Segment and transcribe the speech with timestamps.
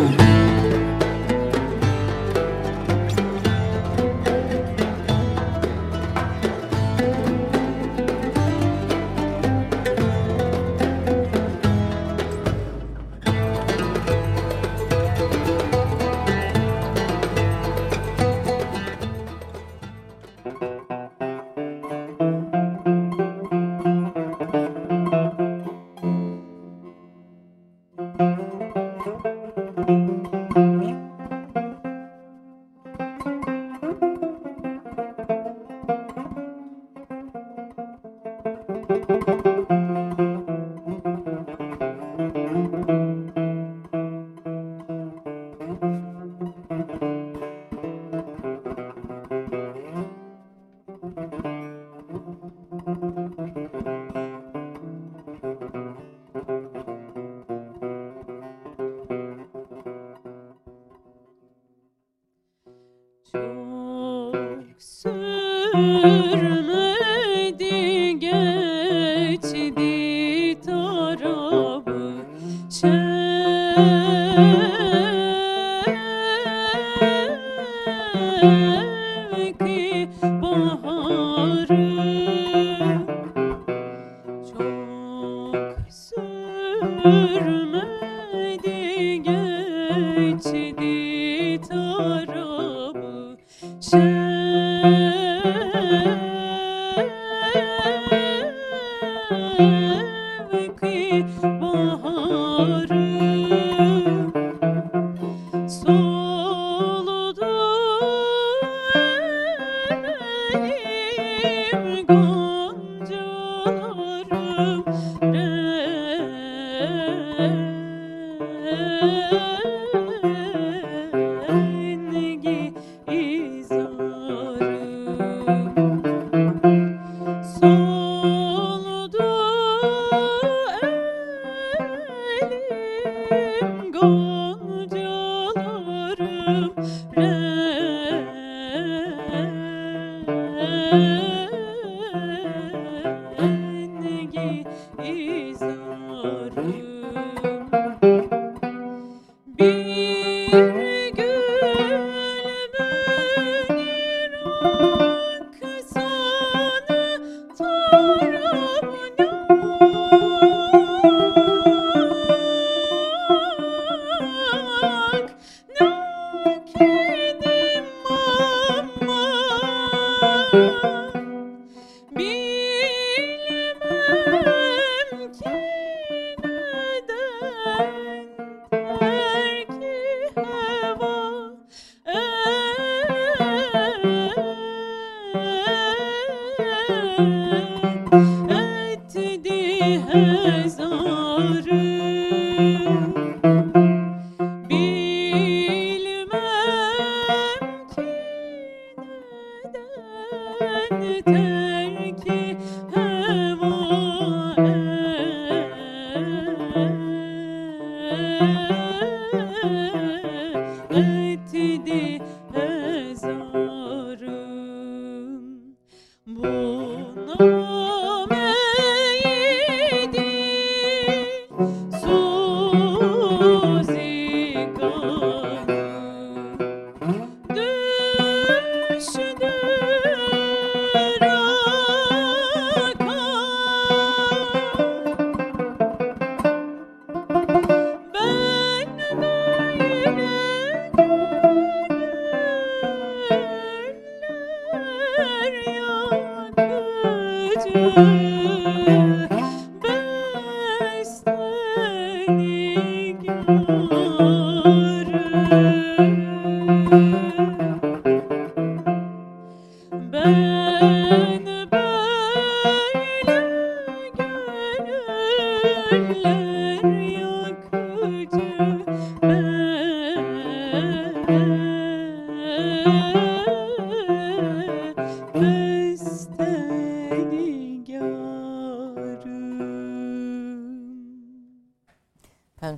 [0.00, 0.39] Çok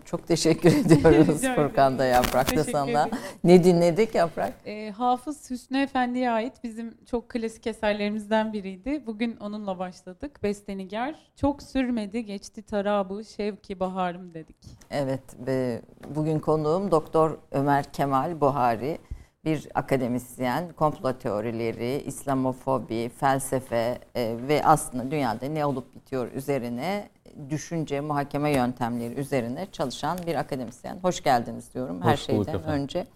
[0.04, 1.43] Çok teşekkür ediyoruz.
[1.54, 3.08] Furkan da Yaprak da Teşekkür sana.
[3.44, 4.52] Ne dinledik Yaprak?
[4.66, 9.02] Ee, Hafız Hüsnü Efendi'ye ait bizim çok klasik eserlerimizden biriydi.
[9.06, 10.43] Bugün onunla başladık.
[10.43, 11.14] Bestenigar.
[11.37, 14.56] Çok sürmedi geçti tarabı şevki baharım dedik.
[14.90, 15.82] Evet, e,
[16.14, 18.98] bugün konuğum Doktor Ömer Kemal Buhari.
[19.44, 27.08] Bir akademisyen, komplo teorileri, İslamofobi, felsefe e, ve aslında dünyada ne olup bitiyor üzerine
[27.50, 30.99] düşünce, muhakeme yöntemleri üzerine çalışan bir akademisyen.
[31.02, 32.82] Hoş geldiniz diyorum her Hoş bulduk şeyden efendim.
[32.82, 33.06] önce.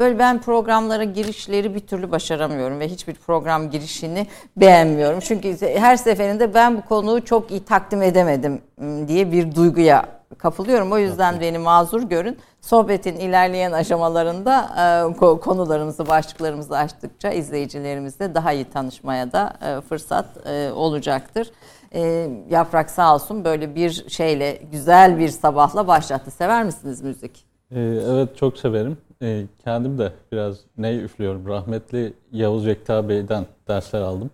[0.00, 4.26] Böyle ben programlara girişleri bir türlü başaramıyorum ve hiçbir program girişini
[4.56, 5.20] beğenmiyorum.
[5.20, 8.62] Çünkü her seferinde ben bu konuyu çok iyi takdim edemedim
[9.08, 10.04] diye bir duyguya
[10.38, 10.92] kapılıyorum.
[10.92, 12.38] O yüzden beni mazur görün.
[12.60, 14.80] Sohbetin ilerleyen aşamalarında e,
[15.18, 21.50] ko- konularımızı, başlıklarımızı açtıkça izleyicilerimizle daha iyi tanışmaya da e, fırsat e, olacaktır.
[21.94, 26.30] E, Yaprak sağ olsun böyle bir şeyle güzel bir sabahla başlattı.
[26.30, 27.44] Sever misiniz müzik?
[27.70, 28.96] Ee, evet çok severim.
[29.22, 31.48] Ee, kendim de biraz ney üflüyorum.
[31.48, 34.30] Rahmetli Yavuz Yekta Bey'den dersler aldım.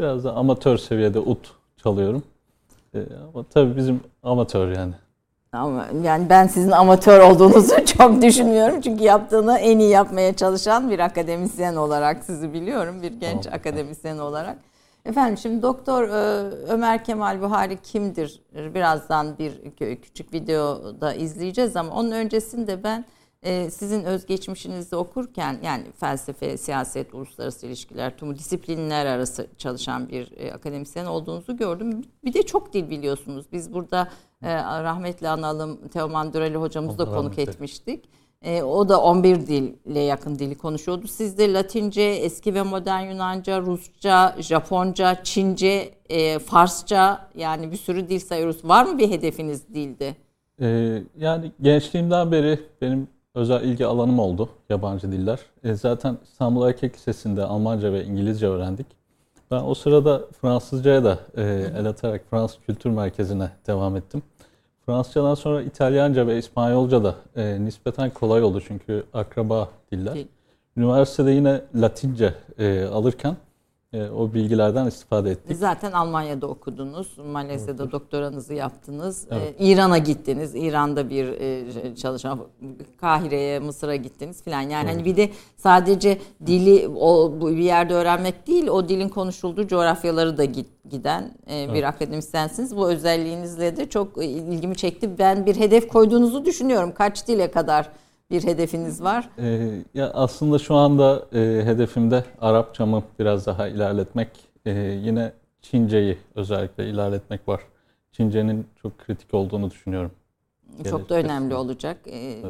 [0.00, 1.52] Biraz da amatör seviyede ut
[1.82, 2.22] çalıyorum.
[2.94, 2.98] Ee,
[3.34, 4.94] ama tabii bizim amatör yani.
[5.52, 8.80] Ama yani ben sizin amatör olduğunuzu çok düşünmüyorum.
[8.80, 13.02] Çünkü yaptığını en iyi yapmaya çalışan bir akademisyen olarak sizi biliyorum.
[13.02, 13.58] Bir genç Tamam.
[13.58, 14.56] akademisyen olarak.
[15.10, 16.10] Efendim şimdi Doktor e,
[16.68, 18.42] Ömer Kemal Buhari kimdir?
[18.74, 23.04] Birazdan bir kü- küçük videoda izleyeceğiz ama onun öncesinde ben
[23.42, 30.52] e, sizin özgeçmişinizi okurken yani felsefe, siyaset, uluslararası ilişkiler, tüm disiplinler arası çalışan bir e,
[30.52, 32.02] akademisyen olduğunuzu gördüm.
[32.24, 33.46] Bir de çok dil biliyorsunuz.
[33.52, 34.08] Biz burada
[34.84, 38.08] rahmetli analım Teoman Düreli hocamızı da konuk etmiştik.
[38.44, 41.08] E, o da 11 dille yakın dili konuşuyordu.
[41.08, 48.08] Siz de Latince, eski ve modern Yunanca, Rusça, Japonca, Çince, e, Farsça yani bir sürü
[48.08, 48.64] dil sayıyoruz.
[48.64, 50.14] Var mı bir hedefiniz dilde?
[50.60, 55.38] Ee, yani gençliğimden beri benim özel ilgi alanım oldu yabancı diller.
[55.64, 58.86] Ee, zaten İstanbul Erkek Lisesi'nde Almanca ve İngilizce öğrendik.
[59.50, 61.42] Ben o sırada Fransızcaya da e,
[61.78, 64.22] el atarak Fransız Kültür Merkezi'ne devam ettim.
[64.86, 70.14] Fransızcadan sonra İtalyanca ve İspanyolca da e, nispeten kolay oldu çünkü akraba diller.
[70.14, 70.26] Dil.
[70.76, 73.36] Üniversitede yine Latince e, alırken
[73.92, 75.56] e, o bilgilerden istifade ettik.
[75.56, 77.18] Zaten Almanya'da okudunuz.
[77.32, 79.26] Malezya'da doktoranızı yaptınız.
[79.30, 79.54] Evet.
[79.58, 80.54] Ee, İran'a gittiniz.
[80.54, 82.38] İran'da bir e, çalışma
[83.00, 84.60] Kahire'ye, Mısır'a gittiniz filan.
[84.60, 90.36] Yani hani bir de sadece dili o bir yerde öğrenmek değil, o dilin konuşulduğu coğrafyaları
[90.36, 92.76] da git- giden e, bir akademisyensiniz.
[92.76, 95.18] Bu özelliğinizle de çok e, ilgimi çekti.
[95.18, 96.92] Ben bir hedef koyduğunuzu düşünüyorum.
[96.94, 97.88] Kaç dile kadar
[98.30, 99.28] bir hedefiniz var?
[99.38, 104.28] Ee, ya aslında şu anda e, hedefimde Arapçamı biraz daha ilerletmek,
[104.66, 104.70] e,
[105.02, 105.32] yine
[105.62, 107.60] Çince'yi özellikle ilerletmek var.
[108.12, 110.10] Çince'nin çok kritik olduğunu düşünüyorum.
[110.90, 112.40] Çok da Gelecek önemli olacak e,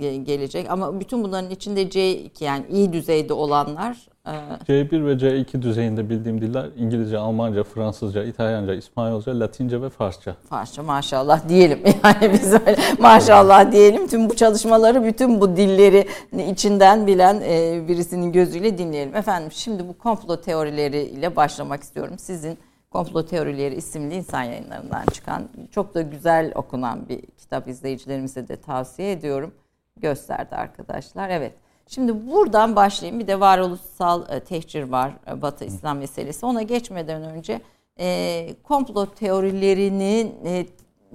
[0.00, 5.62] ge- gelecek ama bütün bunların içinde C2 yani iyi düzeyde olanlar e, C1 ve C2
[5.62, 10.36] düzeyinde bildiğim diller İngilizce, Almanca, Fransızca, İtalyanca, İspanyolca, Latince ve Farsça.
[10.48, 16.08] Farsça maşallah diyelim yani biz öyle maşallah diyelim tüm bu çalışmaları bütün bu dilleri
[16.50, 19.16] içinden bilen e, birisinin gözüyle dinleyelim.
[19.16, 22.14] Efendim şimdi bu komplo teorileriyle başlamak istiyorum.
[22.18, 22.58] Sizin
[22.94, 29.12] Komplo Teorileri isimli insan yayınlarından çıkan çok da güzel okunan bir kitap izleyicilerimize de tavsiye
[29.12, 29.54] ediyorum.
[29.96, 31.28] Gösterdi arkadaşlar.
[31.28, 31.54] Evet.
[31.86, 33.20] Şimdi buradan başlayayım.
[33.20, 35.12] Bir de varoluşsal e, tehcir var.
[35.28, 36.46] e, Batı İslam meselesi.
[36.46, 37.60] Ona geçmeden önce
[38.00, 40.66] e, komplo teorilerinin e,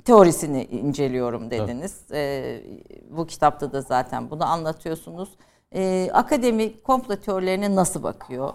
[0.06, 2.12] teorisini inceliyorum dediniz.
[2.12, 2.62] E,
[3.10, 5.30] bu kitapta da zaten bunu anlatıyorsunuz.
[5.76, 8.54] E, akademi komplo teorilerine nasıl bakıyor?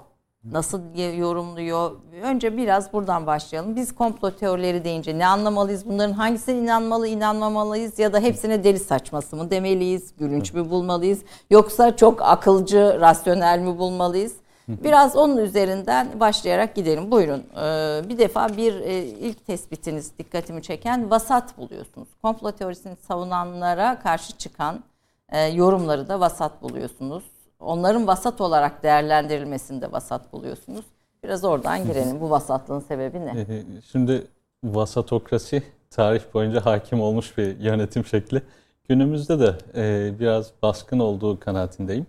[0.52, 0.80] Nasıl
[1.18, 1.90] yorumluyor?
[2.22, 3.76] Önce biraz buradan başlayalım.
[3.76, 5.86] Biz komplo teorileri deyince ne anlamalıyız?
[5.86, 7.98] Bunların hangisine inanmalı, inanmamalıyız?
[7.98, 10.14] Ya da hepsine deli saçması mı demeliyiz?
[10.18, 11.22] Gülünç mü bulmalıyız?
[11.50, 14.36] Yoksa çok akılcı, rasyonel mi bulmalıyız?
[14.68, 17.10] Biraz onun üzerinden başlayarak gidelim.
[17.10, 17.42] Buyurun.
[17.56, 22.08] Ee, bir defa bir e, ilk tespitiniz dikkatimi çeken vasat buluyorsunuz.
[22.22, 24.84] Komplo teorisini savunanlara karşı çıkan
[25.28, 27.24] e, yorumları da vasat buluyorsunuz.
[27.60, 30.84] Onların vasat olarak değerlendirilmesinde vasat buluyorsunuz.
[31.24, 32.20] Biraz oradan girelim.
[32.20, 33.46] Bu vasatlığın sebebi ne?
[33.92, 34.26] Şimdi
[34.64, 38.42] vasatokrasi tarih boyunca hakim olmuş bir yönetim şekli.
[38.88, 42.06] Günümüzde de e, biraz baskın olduğu kanaatindeyim.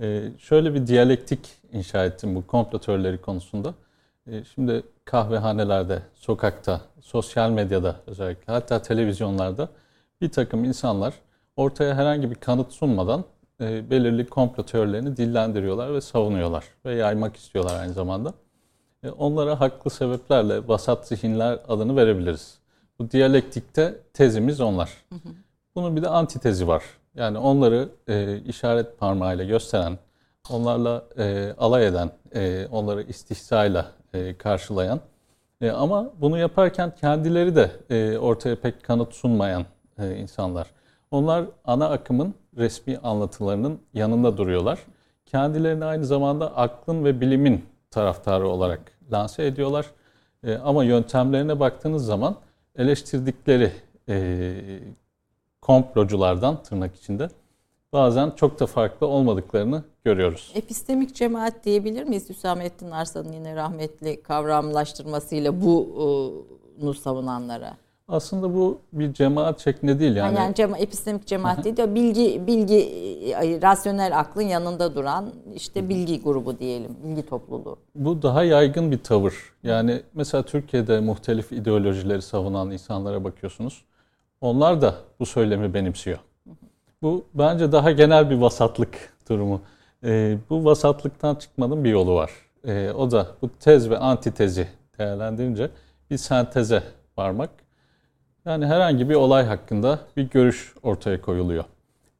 [0.00, 1.40] E, şöyle bir diyalektik
[1.72, 3.74] inşa ettim bu komplo teorileri konusunda.
[4.26, 9.68] E, şimdi kahvehanelerde, sokakta, sosyal medyada özellikle hatta televizyonlarda
[10.20, 11.14] bir takım insanlar
[11.56, 13.24] ortaya herhangi bir kanıt sunmadan
[13.60, 18.34] e, belirli komplo teorilerini dillendiriyorlar ve savunuyorlar ve yaymak istiyorlar aynı zamanda.
[19.02, 22.58] E, onlara haklı sebeplerle vasat zihinler adını verebiliriz.
[22.98, 24.90] Bu diyalektikte tezimiz onlar.
[25.74, 26.82] bunun bir de antitezi var.
[27.14, 29.98] Yani onları e, işaret parmağıyla gösteren,
[30.50, 35.00] onlarla e, alay eden, e, onları istihzayla e, karşılayan
[35.60, 39.64] e, ama bunu yaparken kendileri de e, ortaya pek kanıt sunmayan
[39.98, 40.66] e, insanlar.
[41.10, 44.78] Onlar ana akımın resmi anlatılarının yanında duruyorlar.
[45.26, 48.80] Kendilerini aynı zamanda aklın ve bilimin taraftarı olarak
[49.12, 49.86] lanse ediyorlar.
[50.44, 52.36] E, ama yöntemlerine baktığınız zaman
[52.76, 53.72] eleştirdikleri
[54.08, 54.54] e,
[55.60, 57.28] komploculardan tırnak içinde
[57.92, 60.52] bazen çok da farklı olmadıklarını görüyoruz.
[60.54, 62.30] Epistemik cemaat diyebilir miyiz?
[62.30, 67.76] Hüsamettin Arslan'ın yine rahmetli kavramlaştırmasıyla bunu savunanlara.
[68.08, 70.36] Aslında bu bir cemaat şeklinde değil yani.
[70.36, 72.78] Yani cema, epistemik cemaat değil de bilgi bilgi
[73.62, 77.76] rasyonel aklın yanında duran işte bilgi grubu diyelim, bilgi topluluğu.
[77.94, 79.34] Bu daha yaygın bir tavır.
[79.62, 83.84] Yani mesela Türkiye'de muhtelif ideolojileri savunan insanlara bakıyorsunuz.
[84.40, 86.18] Onlar da bu söylemi benimsiyor.
[87.02, 89.60] Bu bence daha genel bir vasatlık durumu.
[90.04, 92.30] E, bu vasatlıktan çıkmanın bir yolu var.
[92.64, 95.70] E, o da bu tez ve antitezi değerlendirince
[96.10, 96.82] bir senteze
[97.18, 97.50] varmak.
[98.44, 101.64] Yani herhangi bir olay hakkında bir görüş ortaya koyuluyor.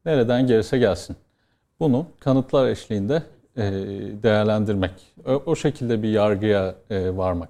[0.05, 1.15] Nereden gelirse gelsin.
[1.79, 3.23] Bunu kanıtlar eşliğinde
[3.57, 3.63] e,
[4.23, 4.91] değerlendirmek.
[5.45, 7.49] O, şekilde bir yargıya e, varmak.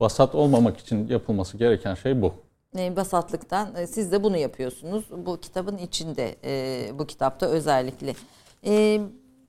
[0.00, 2.34] Vasat olmamak için yapılması gereken şey bu.
[2.74, 5.04] Basatlıktan e, siz de bunu yapıyorsunuz.
[5.26, 6.36] Bu kitabın içinde,
[6.98, 8.14] bu kitapta özellikle.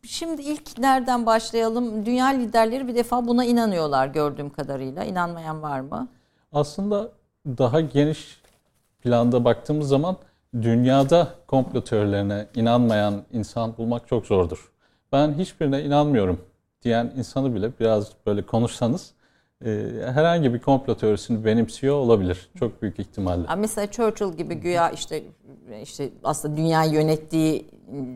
[0.04, 2.06] Şimdi ilk nereden başlayalım?
[2.06, 5.04] Dünya liderleri bir defa buna inanıyorlar gördüğüm kadarıyla.
[5.04, 6.08] İnanmayan var mı?
[6.52, 7.12] Aslında
[7.48, 8.39] daha geniş
[9.04, 10.18] planda baktığımız zaman
[10.62, 14.72] dünyada komplo teorilerine inanmayan insan bulmak çok zordur.
[15.12, 16.42] Ben hiçbirine inanmıyorum
[16.84, 19.14] diyen insanı bile biraz böyle konuşsanız
[20.14, 22.50] herhangi bir komplo teorisini benimsiyor olabilir.
[22.60, 23.56] Çok büyük ihtimalle.
[23.58, 25.24] Mesela Churchill gibi güya işte
[25.84, 27.72] işte aslında dünya yönettiği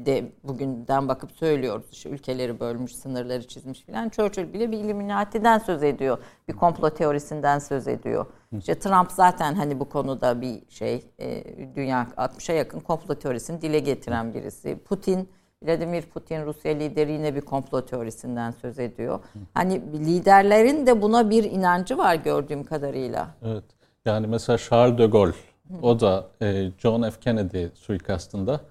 [0.05, 1.85] de bugünden bakıp söylüyoruz.
[1.91, 4.09] İşte ülkeleri bölmüş, sınırları çizmiş filan.
[4.09, 6.17] Churchill bile bir Illuminati'den söz ediyor.
[6.47, 8.25] Bir komplo teorisinden söz ediyor.
[8.57, 11.43] İşte Trump zaten hani bu konuda bir şey e,
[11.75, 14.77] dünya 60'a yakın komplo teorisini dile getiren birisi.
[14.85, 15.29] Putin
[15.63, 19.19] Vladimir Putin Rusya lideri yine bir komplo teorisinden söz ediyor.
[19.53, 23.27] Hani liderlerin de buna bir inancı var gördüğüm kadarıyla.
[23.45, 23.63] Evet.
[24.05, 25.33] Yani mesela Charles de Gaulle
[25.81, 27.19] o da e, John F.
[27.19, 28.61] Kennedy suikastında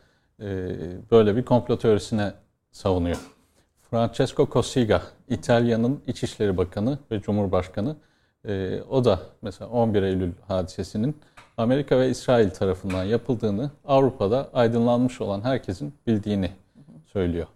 [0.41, 0.47] e,
[1.11, 2.33] böyle bir komplo teorisine
[2.73, 3.17] savunuyor.
[3.91, 7.97] Francesco Cossiga, İtalya'nın İçişleri Bakanı ve Cumhurbaşkanı.
[8.49, 11.17] E, o da mesela 11 Eylül hadisesinin
[11.57, 16.51] Amerika ve İsrail tarafından yapıldığını Avrupa'da aydınlanmış olan herkesin bildiğini
[17.13, 17.47] söylüyor.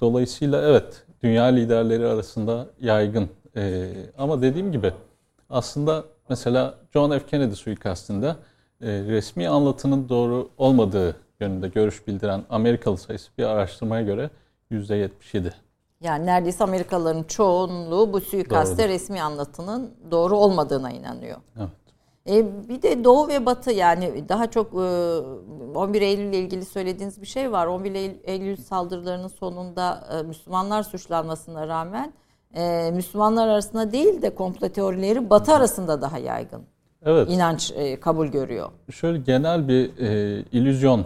[0.00, 3.28] dolayısıyla evet dünya liderleri arasında yaygın.
[4.18, 4.92] ama dediğim gibi
[5.50, 7.26] aslında Mesela John F.
[7.26, 8.36] Kennedy suikastında
[8.80, 14.30] e, resmi anlatının doğru olmadığı yönünde görüş bildiren Amerikalı sayısı bir araştırmaya göre
[14.70, 15.52] %77.
[16.00, 18.88] Yani neredeyse Amerikalıların çoğunluğu bu suikaste Doğrudur.
[18.94, 21.38] resmi anlatının doğru olmadığına inanıyor.
[21.58, 21.68] Evet.
[22.28, 24.76] E, bir de Doğu ve Batı yani daha çok e,
[25.74, 27.66] 11 Eylül ile ilgili söylediğiniz bir şey var.
[27.66, 32.12] 11 Eylül saldırılarının sonunda e, Müslümanlar suçlanmasına rağmen
[32.54, 36.62] e, Müslümanlar arasında değil de komplo teorileri Batı arasında daha yaygın.
[37.04, 37.30] Evet.
[37.30, 38.68] İnanç e, kabul görüyor.
[38.90, 41.04] Şöyle genel bir e, illüzyon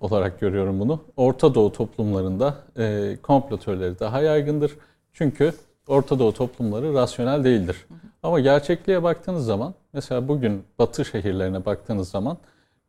[0.00, 1.00] olarak görüyorum bunu.
[1.16, 4.76] Orta Doğu toplumlarında e, komplo teorileri daha yaygındır.
[5.12, 5.52] Çünkü
[5.88, 7.86] Orta Doğu toplumları rasyonel değildir.
[8.22, 12.38] Ama gerçekliğe baktığınız zaman, mesela bugün Batı şehirlerine baktığınız zaman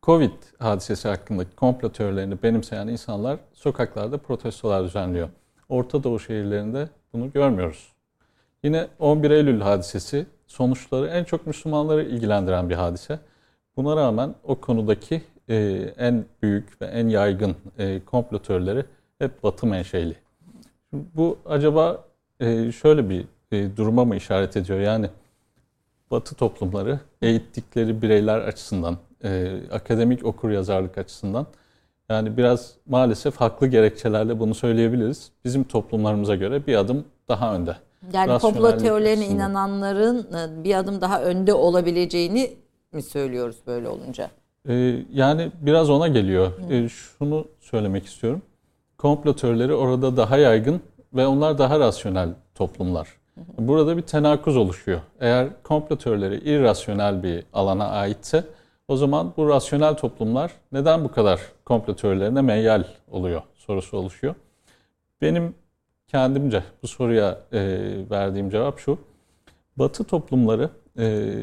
[0.04, 5.30] Covid hadisesi hakkındaki komplo teorilerini benimseyen insanlar sokaklarda protestolar düzenliyor.
[5.70, 7.94] Orta Doğu şehirlerinde bunu görmüyoruz.
[8.64, 13.20] Yine 11 Eylül hadisesi sonuçları en çok Müslümanları ilgilendiren bir hadise.
[13.78, 15.56] Buna rağmen o konudaki e,
[15.98, 18.86] en büyük ve en yaygın e, komplotörleri
[19.20, 20.16] hep Batı menşeli.
[20.94, 22.06] Bu acaba
[22.40, 24.80] e, şöyle bir e, duruma mı işaret ediyor?
[24.80, 25.10] Yani
[26.12, 31.48] Batı toplumları eğittikleri bireyler açısından, e, akademik okur yazarlık açısından
[32.10, 35.32] yani biraz maalesef haklı gerekçelerle bunu söyleyebiliriz.
[35.46, 37.76] Bizim toplumlarımıza göre bir adım daha önde.
[38.14, 39.36] Yani komplo teorilerine açısından.
[39.36, 42.58] inananların e, bir adım daha önde olabileceğini
[42.92, 44.30] mi söylüyoruz böyle olunca?
[44.70, 46.52] Ee, yani biraz ona geliyor.
[46.70, 48.42] Ee, şunu söylemek istiyorum.
[48.98, 50.82] Komplo teorileri orada daha yaygın
[51.14, 53.08] ve onlar daha rasyonel toplumlar.
[53.60, 55.00] Burada bir tenakuz oluşuyor.
[55.20, 58.44] Eğer komplo teorileri irrasyonel bir alana aitse
[58.88, 64.36] o zaman bu rasyonel toplumlar neden bu kadar komplo teorilerine meyyal oluyor sorusu oluşuyor.
[65.22, 65.56] Benim
[66.08, 67.60] kendimce bu soruya e,
[68.12, 68.98] verdiğim cevap şu.
[69.78, 71.34] Batı toplumları e,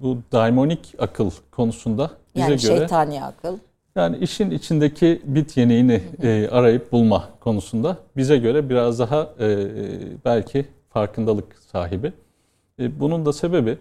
[0.00, 3.58] bu daimonik akıl konusunda bize yani göre şeytani akıl.
[3.96, 9.68] Yani işin içindeki bit yeniğini e, arayıp bulma konusunda bize göre biraz daha e,
[10.24, 10.66] belki
[10.96, 12.12] farkındalık sahibi.
[12.78, 13.78] E, bunun da sebebi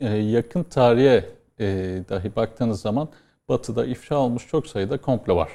[0.00, 1.24] e, yakın tarihe
[1.60, 1.66] e,
[2.08, 3.08] dahi baktığınız zaman
[3.48, 5.50] Batı'da ifşa olmuş çok sayıda komplo var.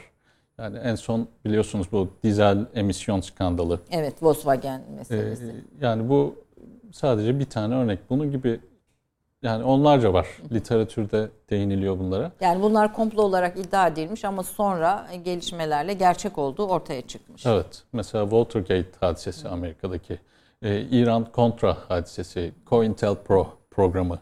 [0.57, 3.79] Yani en son biliyorsunuz bu dizel emisyon skandalı.
[3.91, 5.55] Evet Volkswagen meselesi.
[5.81, 6.35] Yani bu
[6.91, 7.99] sadece bir tane örnek.
[8.09, 8.59] Bunun gibi
[9.41, 10.27] yani onlarca var.
[10.51, 12.31] Literatürde değiniliyor bunlara.
[12.41, 17.45] Yani bunlar komplo olarak iddia edilmiş ama sonra gelişmelerle gerçek olduğu ortaya çıkmış.
[17.45, 17.83] Evet.
[17.93, 20.19] Mesela Watergate hadisesi Amerika'daki,
[20.61, 24.19] e, İran Contra hadisesi, COINTELPRO programı,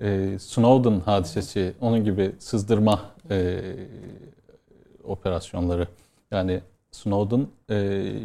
[0.00, 3.00] e, Snowden hadisesi, onun gibi sızdırma
[3.30, 3.60] e,
[5.04, 5.88] operasyonları.
[6.30, 7.74] Yani Snowden e,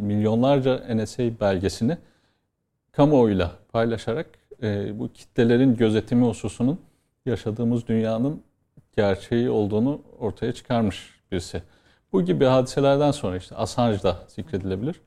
[0.01, 1.97] milyonlarca NSA belgesini
[2.91, 4.27] kamuoyuyla paylaşarak
[4.63, 6.79] e, bu kitlelerin gözetimi hususunun
[7.25, 8.41] yaşadığımız dünyanın
[8.97, 11.63] gerçeği olduğunu ortaya çıkarmış birisi.
[12.13, 15.01] Bu gibi hadiselerden sonra işte Assange da zikredilebilir,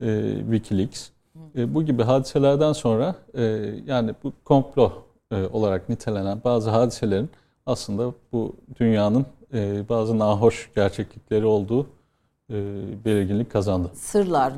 [0.00, 1.15] e, Wikileaks.
[1.56, 3.42] E, bu gibi hadiselerden sonra e,
[3.86, 4.92] yani bu komplo
[5.30, 7.30] e, olarak nitelenen bazı hadiselerin
[7.66, 11.86] aslında bu dünyanın e, bazı nahoş gerçeklikleri olduğu
[12.50, 12.54] e,
[13.04, 13.90] belirginlik kazandı.
[13.94, 14.52] Sırlar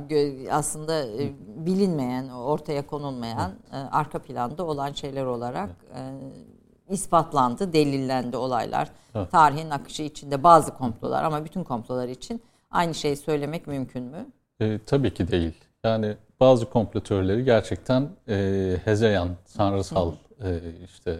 [0.50, 5.70] aslında e, bilinmeyen, ortaya konulmayan, e, arka planda olan şeyler olarak
[6.88, 8.90] ispatlandı, delillendi olaylar.
[9.14, 9.30] Evet.
[9.30, 14.26] Tarihin akışı içinde bazı komplolar ama bütün komplolar için aynı şeyi söylemek mümkün mü?
[14.60, 15.54] E, tabii ki değil.
[15.84, 20.12] Yani bazı komplo teorileri gerçekten e, hezeyan, sanrısal
[20.44, 21.16] e, işte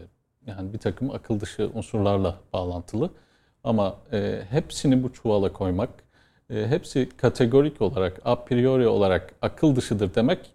[0.47, 3.11] yani bir takım akıl dışı unsurlarla bağlantılı.
[3.65, 5.91] Ama e, hepsini bu çuvala koymak
[6.51, 10.53] e, hepsi kategorik olarak, a priori olarak akıl dışıdır demek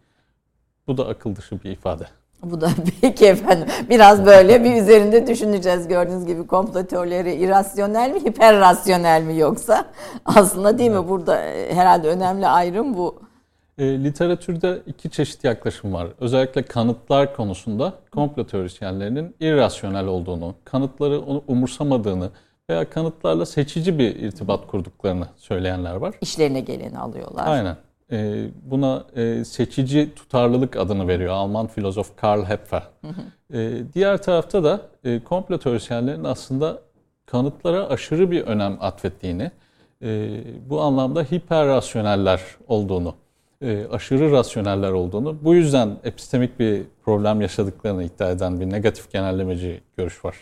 [0.87, 2.05] bu da akıl dışı bir ifade.
[2.43, 2.69] Bu da
[3.01, 3.67] peki efendim.
[3.89, 9.85] Biraz böyle bir üzerinde düşüneceğiz gördüğünüz gibi komplo teorileri irrasyonel mi, hiperrasyonel mi yoksa?
[10.25, 11.07] Aslında değil mi?
[11.07, 13.32] Burada e, herhalde önemli ayrım bu.
[13.77, 16.07] E, literatürde iki çeşit yaklaşım var.
[16.19, 22.29] Özellikle kanıtlar konusunda komplo teorisyenlerinin irrasyonel olduğunu, kanıtları onu umursamadığını,
[22.69, 26.15] veya kanıtlarla seçici bir irtibat kurduklarını söyleyenler var.
[26.21, 27.47] İşlerine geleni alıyorlar.
[27.47, 27.77] Aynen.
[28.11, 32.83] Ee, buna e, seçici tutarlılık adını veriyor Alman filozof Karl Hepfer.
[33.53, 36.79] Ee, diğer tarafta da e, komplo teorisyenlerin aslında
[37.25, 39.51] kanıtlara aşırı bir önem atfettiğini,
[40.01, 40.29] e,
[40.69, 43.15] bu anlamda hiperrasyoneller olduğunu,
[43.63, 49.81] e, aşırı rasyoneller olduğunu, bu yüzden epistemik bir problem yaşadıklarını iddia eden bir negatif genellemeci
[49.97, 50.35] görüş var.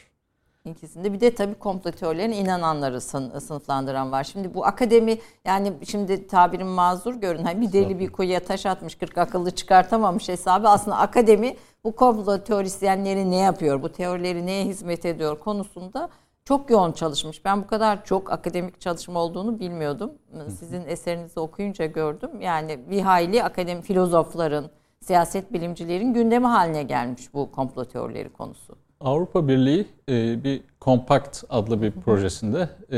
[0.66, 4.24] İkisinde bir de tabii komplo teorilerine inananları sınıflandıran var.
[4.24, 7.44] Şimdi bu akademi yani şimdi tabirim mazur görün.
[7.44, 10.70] Hani bir deli bir kuyuya taş atmış 40 akıllı çıkartamamış hesabı.
[10.70, 13.82] Aslında akademi bu komplo teorisyenleri ne yapıyor?
[13.82, 16.10] Bu teorileri neye hizmet ediyor konusunda
[16.46, 17.46] çok yoğun çalışmış.
[17.46, 20.12] Ben bu kadar çok akademik çalışma olduğunu bilmiyordum.
[20.48, 22.42] Sizin eserinizi okuyunca gördüm.
[22.42, 28.76] Yani bir hayli akademi filozofların, siyaset bilimcilerin gündemi haline gelmiş bu komplo teorileri konusu.
[29.00, 32.98] Avrupa Birliği e, bir Kompakt adlı bir projesinde e,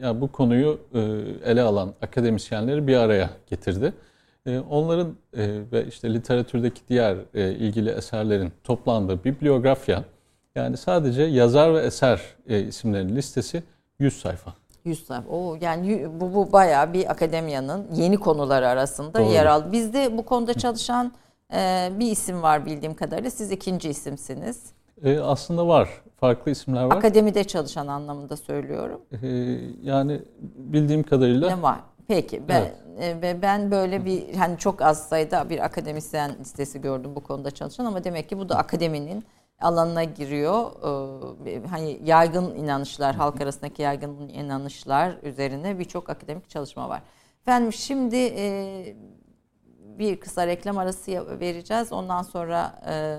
[0.00, 1.00] yani bu konuyu e,
[1.44, 3.92] ele alan akademisyenleri bir araya getirdi.
[4.46, 10.04] E, onların e, ve işte literatürdeki diğer e, ilgili eserlerin toplandığı bibliografya
[10.54, 13.62] yani sadece yazar ve eser e, isimlerinin listesi
[13.98, 14.54] 100 sayfa.
[14.84, 15.28] 100 sayfa.
[15.28, 19.32] Oo, yani bu, bu bayağı bir akademiyanın yeni konuları arasında Doğru.
[19.32, 19.72] yer aldı.
[19.72, 21.12] Bizde bu konuda çalışan
[21.54, 23.30] e, bir isim var bildiğim kadarıyla.
[23.30, 24.62] Siz ikinci isimsiniz.
[25.04, 25.88] E, aslında var.
[26.20, 26.96] Farklı isimler var.
[26.96, 29.00] Akademide çalışan anlamında söylüyorum.
[29.22, 29.28] E,
[29.82, 30.22] yani
[30.56, 31.56] bildiğim kadarıyla.
[31.56, 31.78] Ne var?
[32.08, 33.24] Peki ben evet.
[33.24, 37.84] e, ben böyle bir hani çok az sayıda bir akademisyen listesi gördüm bu konuda çalışan
[37.84, 39.24] ama demek ki bu da akademinin
[39.60, 40.70] alanına giriyor.
[41.46, 47.02] Ee, hani yaygın inanışlar, halk arasındaki yaygın inanışlar üzerine birçok akademik çalışma var.
[47.42, 48.96] Efendim şimdi e,
[49.98, 51.92] bir kısa reklam arası vereceğiz.
[51.92, 53.18] Ondan sonra e,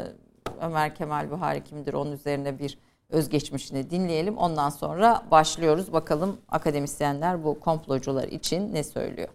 [0.61, 2.77] Ömer Kemal Buhari kimdir onun üzerine bir
[3.09, 4.37] özgeçmişini dinleyelim.
[4.37, 5.93] Ondan sonra başlıyoruz.
[5.93, 9.29] Bakalım akademisyenler bu komplocular için ne söylüyor?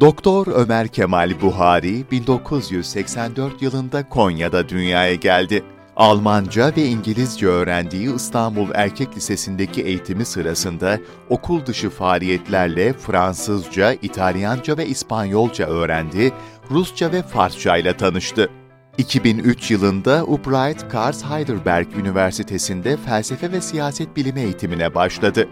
[0.00, 5.64] Doktor Ömer Kemal Buhari 1984 yılında Konya'da dünyaya geldi.
[5.96, 14.86] Almanca ve İngilizce öğrendiği İstanbul Erkek Lisesi'ndeki eğitimi sırasında okul dışı faaliyetlerle Fransızca, İtalyanca ve
[14.86, 16.32] İspanyolca öğrendi,
[16.70, 18.50] Rusça ve Farsça ile tanıştı.
[18.98, 25.48] 2003 yılında Upright Karls Heidelberg Üniversitesi'nde felsefe ve siyaset bilimi eğitimine başladı.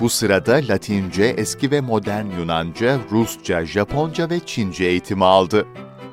[0.00, 5.66] Bu sırada Latince, eski ve modern Yunanca, Rusça, Japonca ve Çince eğitimi aldı.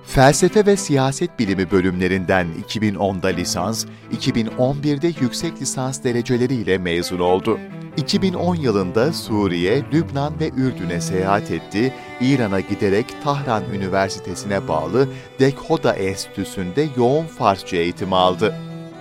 [0.06, 3.86] Felsefe ve siyaset bilimi bölümlerinden 2010'da lisans,
[4.22, 7.60] 2011'de yüksek lisans dereceleriyle mezun oldu.
[7.98, 15.08] 2010 yılında Suriye, Lübnan ve Ürdün'e seyahat etti, İran'a giderek Tahran Üniversitesi'ne bağlı
[15.39, 18.56] Dekhoda Enstitüsü'nde yoğun Farsça eğitimi aldı.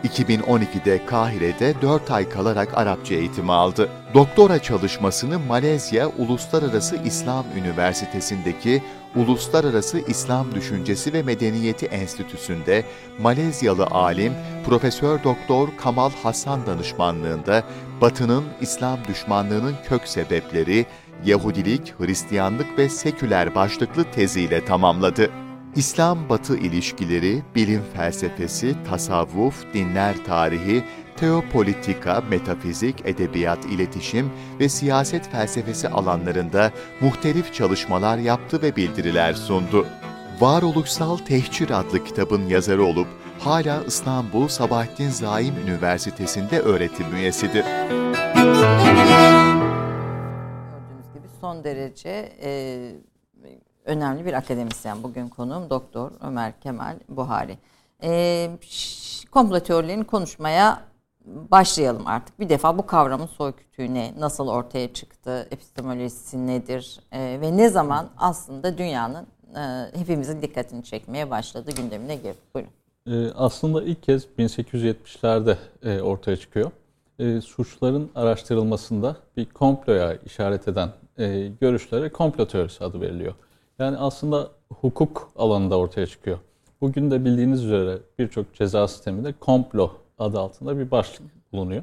[0.05, 3.89] 2012'de Kahire'de 4 ay kalarak Arapça eğitimi aldı.
[4.15, 8.83] Doktora çalışmasını Malezya Uluslararası İslam Üniversitesi'ndeki
[9.17, 12.85] Uluslararası İslam Düşüncesi ve Medeniyeti Enstitüsü'nde
[13.21, 14.33] Malezyalı alim
[14.67, 17.65] Profesör Doktor Kamal Hasan danışmanlığında
[18.01, 20.87] Batı'nın İslam düşmanlığının kök sebepleri,
[21.25, 25.31] Yahudilik, Hristiyanlık ve seküler başlıklı teziyle tamamladı.
[25.77, 30.85] İslam-Batı ilişkileri, bilim felsefesi, tasavvuf, dinler tarihi,
[31.17, 34.31] teopolitika, metafizik, edebiyat, iletişim
[34.61, 39.87] ve siyaset felsefesi alanlarında muhtelif çalışmalar yaptı ve bildiriler sundu.
[40.41, 43.07] Varoluşsal Tehcir adlı kitabın yazarı olup
[43.39, 47.65] hala İstanbul Sabahattin Zaim Üniversitesi'nde öğretim üyesidir.
[50.73, 52.93] Gördüğünüz gibi son derece e,
[53.85, 55.03] önemli bir akademisyen.
[55.03, 57.59] Bugün konuğum Doktor Ömer Kemal Buhari.
[58.03, 58.51] E,
[59.31, 60.83] komplo teorilerini konuşmaya
[61.25, 62.41] başlayalım artık.
[62.41, 68.09] Bir defa bu kavramın soykütüğü ne, nasıl ortaya çıktı, epistemolojisi nedir e, ve ne zaman
[68.17, 72.39] aslında dünyanın e, hepimizin dikkatini çekmeye başladı, gündemine girdi.
[72.55, 72.73] Buyurun.
[73.07, 76.71] E, aslında ilk kez 1870'lerde e, ortaya çıkıyor.
[77.19, 83.35] E, suçların araştırılmasında bir komploya işaret eden e, görüşlere komplo teorisi adı veriliyor.
[83.83, 86.39] Yani aslında hukuk alanında ortaya çıkıyor.
[86.81, 91.83] Bugün de bildiğiniz üzere birçok ceza sisteminde komplo adı altında bir başlık bulunuyor.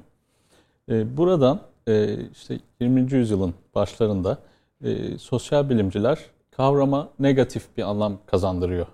[0.89, 3.13] E, buradan e, işte 20.
[3.13, 4.37] yüzyılın başlarında
[4.83, 6.19] e, sosyal bilimciler
[6.51, 8.87] kavrama negatif bir anlam kazandırıyor.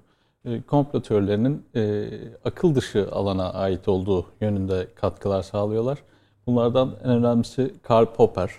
[0.45, 1.65] E, komplo teorilerinin
[2.45, 5.97] akıl dışı alana ait olduğu yönünde katkılar sağlıyorlar.
[6.47, 8.51] Bunlardan en önemlisi Karl Popper.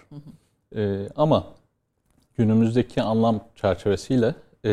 [1.17, 1.56] Ama
[2.37, 4.73] günümüzdeki anlam çerçevesiyle e,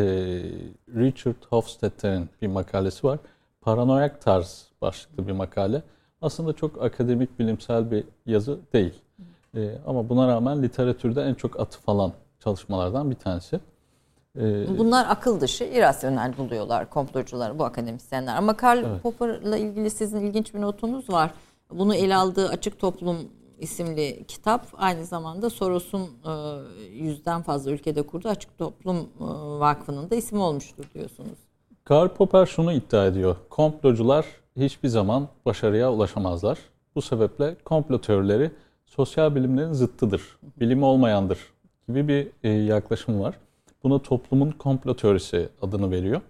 [0.96, 3.20] Richard Hofstadter'in bir makalesi var.
[3.62, 5.82] Paranoyak tarz başlıklı bir makale.
[6.22, 8.94] Aslında çok akademik, bilimsel bir yazı değil.
[9.56, 13.60] E, ama buna rağmen literatürde en çok atıf alan çalışmalardan bir tanesi.
[14.40, 18.36] E, Bunlar akıl dışı, irasyonel buluyorlar komplocular, bu akademisyenler.
[18.36, 19.04] Ama Karl evet.
[19.04, 21.32] Popper'la ilgili sizin ilginç bir notunuz var.
[21.72, 23.18] Bunu ele aldığı Açık Toplum
[23.64, 26.32] isimli kitap aynı zamanda Soros'un e,
[26.92, 29.24] yüzden fazla ülkede kurduğu Açık Toplum e,
[29.60, 31.38] Vakfı'nın da ismi olmuştur diyorsunuz.
[31.84, 33.36] Karl Popper şunu iddia ediyor.
[33.50, 34.26] Komplocular
[34.58, 36.60] hiçbir zaman başarıya ulaşamazlar.
[36.96, 38.52] Bu sebeple komplo teorileri
[38.86, 40.22] sosyal bilimlerin zıttıdır,
[40.60, 41.40] bilimi olmayandır
[41.88, 43.36] gibi bir e, yaklaşım var.
[43.84, 46.22] Buna toplumun komplo teorisi adını veriyor.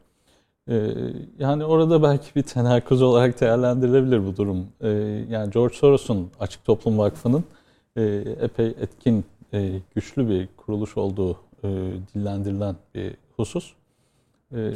[0.69, 0.93] Ee,
[1.39, 4.67] yani orada belki bir tenakuz olarak değerlendirilebilir bu durum.
[4.81, 4.89] Ee,
[5.29, 7.43] yani George Soros'un Açık Toplum Vakfı'nın
[7.97, 8.03] e,
[8.41, 11.67] epey etkin, e, güçlü bir kuruluş olduğu e,
[12.15, 13.73] dillendirilen bir husus.
[14.55, 14.71] Ee,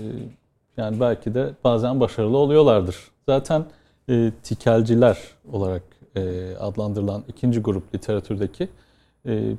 [0.77, 2.95] yani belki de bazen başarılı oluyorlardır.
[3.25, 3.65] Zaten
[4.43, 5.17] tikelciler
[5.51, 5.83] olarak
[6.59, 8.69] adlandırılan ikinci grup literatürdeki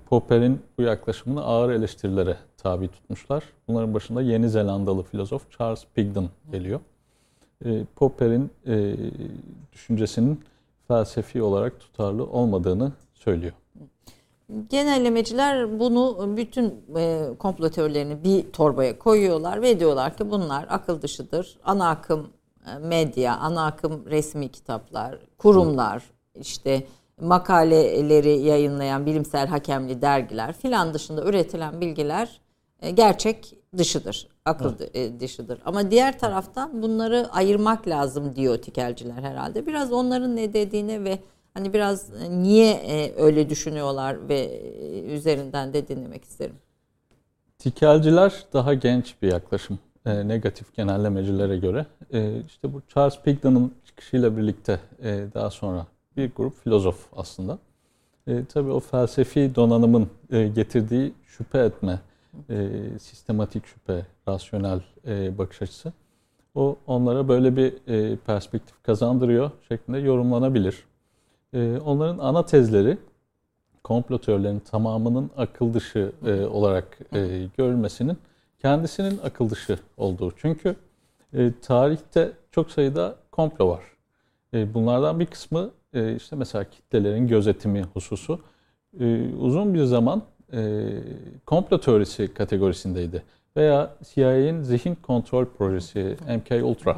[0.06, 3.44] Popper'in bu yaklaşımını ağır eleştirilere tabi tutmuşlar.
[3.68, 6.80] Bunların başında Yeni Zelandalı filozof Charles Pigden geliyor.
[7.64, 8.96] E, Popper'in e,
[9.72, 10.40] düşüncesinin
[10.88, 13.52] felsefi olarak tutarlı olmadığını söylüyor.
[14.70, 21.58] Genellemeciler bunu bütün e, komplo teorilerini bir torbaya koyuyorlar ve diyorlar ki bunlar akıl dışıdır.
[21.64, 22.28] Ana akım
[22.66, 26.02] e, medya, ana akım resmi kitaplar, kurumlar,
[26.34, 26.86] işte
[27.20, 32.40] makaleleri yayınlayan bilimsel hakemli dergiler filan dışında üretilen bilgiler
[32.82, 34.28] e, gerçek dışıdır.
[34.44, 34.96] Akıl evet.
[34.96, 35.58] E, dışıdır.
[35.64, 39.66] Ama diğer taraftan bunları ayırmak lazım diyor tikelciler herhalde.
[39.66, 41.18] Biraz onların ne dediğine ve
[41.54, 44.62] hani biraz e, niye öyle düşünüyorlar ve
[45.02, 46.56] üzerinden de dinlemek isterim.
[47.58, 49.78] Tikelciler daha genç bir yaklaşım.
[50.06, 51.86] negatif genellemecilere göre.
[52.46, 54.80] işte bu Charles Pigden'ın çıkışıyla birlikte
[55.34, 55.86] daha sonra
[56.18, 57.58] bir grup filozof aslında.
[58.26, 62.00] E, tabii o felsefi donanımın e, getirdiği şüphe etme,
[62.50, 62.68] e,
[63.00, 65.92] sistematik şüphe, rasyonel e, bakış açısı.
[66.54, 70.84] O onlara böyle bir e, perspektif kazandırıyor şeklinde yorumlanabilir.
[71.54, 72.98] E, onların ana tezleri
[73.84, 78.18] komplo teorilerinin tamamının akıl dışı e, olarak e, görülmesinin
[78.58, 80.32] kendisinin akıl dışı olduğu.
[80.36, 80.76] Çünkü
[81.32, 83.82] e, tarihte çok sayıda komplo var.
[84.54, 88.40] E, bunlardan bir kısmı e, işte mesela kitlelerin gözetimi hususu
[89.00, 90.22] e, uzun bir zaman
[90.52, 90.88] e,
[91.46, 93.22] komplo teorisi kategorisindeydi.
[93.56, 96.96] Veya CIA'nin zihin kontrol projesi MK Ultra.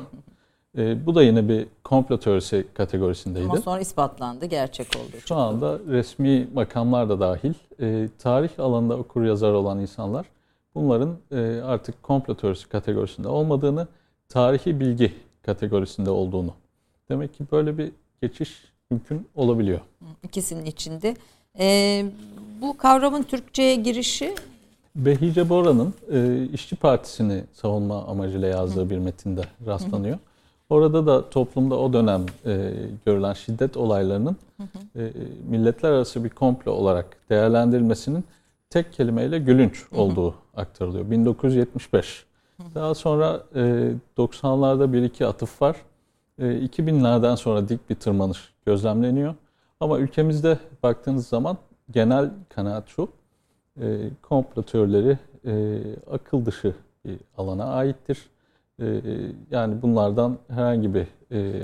[0.78, 3.44] E, bu da yine bir komplo teorisi kategorisindeydi.
[3.44, 5.16] Ama sonra ispatlandı, gerçek oldu.
[5.26, 10.26] Şu anda resmi makamlar da dahil e, tarih alanında okur yazar olan insanlar
[10.74, 13.88] bunların e, artık komplo teorisi kategorisinde olmadığını,
[14.28, 16.54] tarihi bilgi kategorisinde olduğunu.
[17.08, 19.80] Demek ki böyle bir geçiş mümkün olabiliyor.
[20.22, 21.16] İkisinin içinde.
[21.58, 22.04] E,
[22.60, 24.34] bu kavramın Türkçe'ye girişi
[24.96, 30.18] Behice Bora'nın e, İşçi Partisi'ni savunma amacıyla yazdığı bir metinde rastlanıyor.
[30.70, 32.72] Orada da toplumda o dönem e,
[33.06, 34.36] görülen şiddet olaylarının
[34.96, 35.12] e,
[35.48, 38.24] milletler arası bir komplo olarak değerlendirilmesinin
[38.70, 41.10] tek kelimeyle gülünç olduğu aktarılıyor.
[41.10, 42.24] 1975.
[42.74, 45.76] Daha sonra e, 90'larda bir iki atıf var.
[46.40, 49.34] E, 2000'lerden sonra dik bir tırmanış gözlemleniyor.
[49.80, 51.58] Ama ülkemizde baktığınız zaman
[51.90, 53.08] genel kanaat şu,
[53.80, 56.74] e, komplo teorileri e, akıl dışı
[57.04, 58.30] bir alana aittir.
[58.82, 59.02] E,
[59.50, 61.06] yani bunlardan herhangi bir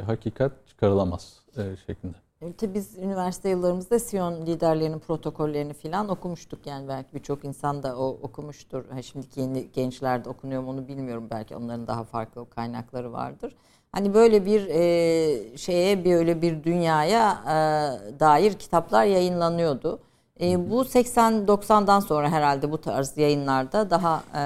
[0.00, 1.40] hakikat çıkarılamaz
[1.86, 2.16] şeklinde.
[2.58, 6.66] Tabii biz üniversite yıllarımızda Siyon liderlerinin protokollerini falan okumuştuk.
[6.66, 8.88] Yani belki birçok insan da o okumuştur.
[8.90, 11.28] Ha, şimdiki yeni gençler de okunuyor mu onu bilmiyorum.
[11.30, 13.56] Belki onların daha farklı kaynakları vardır.
[13.96, 19.98] Hani böyle bir e, şeye, böyle bir dünyaya e, dair kitaplar yayınlanıyordu.
[20.40, 24.38] E, bu 80-90'dan sonra herhalde bu tarz yayınlarda daha e,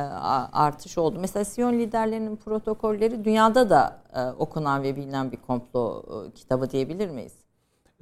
[0.53, 1.19] artış oldu.
[1.21, 7.11] Mesela Siyon liderlerinin protokolleri dünyada da e, okunan ve bilinen bir komplo e, kitabı diyebilir
[7.11, 7.35] miyiz?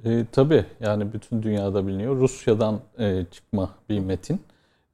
[0.05, 2.15] E, tabii yani bütün dünyada biliniyor.
[2.15, 4.41] Rusya'dan e, çıkma bir metin.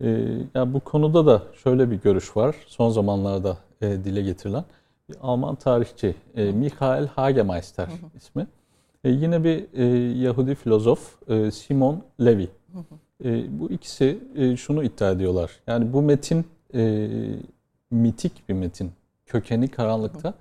[0.01, 0.07] E,
[0.55, 2.55] yani bu konuda da şöyle bir görüş var.
[2.67, 4.63] Son zamanlarda e, dile getirilen
[5.09, 8.47] bir Alman tarihçi e, Michael Hagemeister ismi.
[9.03, 9.85] E, yine bir e,
[10.19, 12.47] Yahudi filozof e, Simon Levy.
[13.23, 15.51] E, bu ikisi e, şunu iddia ediyorlar.
[15.67, 17.09] Yani bu metin e,
[17.91, 18.91] mitik bir metin.
[19.25, 20.33] Kökeni karanlıkta.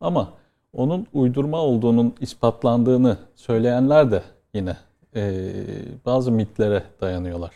[0.00, 0.32] Ama
[0.72, 4.22] onun uydurma olduğunun ispatlandığını söyleyenler de
[4.54, 4.76] yine
[5.16, 5.52] e,
[6.06, 7.50] bazı mitlere dayanıyorlar.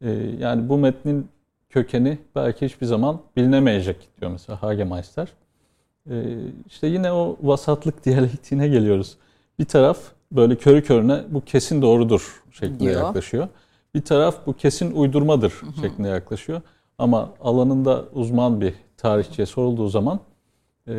[0.00, 1.28] E, yani bu metnin
[1.70, 5.28] kökeni belki hiçbir zaman bilinemeyecek diyor mesela Hagemeister.
[6.10, 6.14] E,
[6.66, 9.16] işte yine o vasatlık diyalektiğine geliyoruz.
[9.58, 9.98] Bir taraf
[10.32, 13.02] böyle körü körüne bu kesin doğrudur şeklinde diyor.
[13.02, 13.48] yaklaşıyor.
[13.94, 15.80] Bir taraf bu kesin uydurmadır hı hı.
[15.80, 16.60] şeklinde yaklaşıyor.
[16.98, 20.20] Ama alanında uzman bir tarihçiye sorulduğu zaman
[20.86, 20.92] e,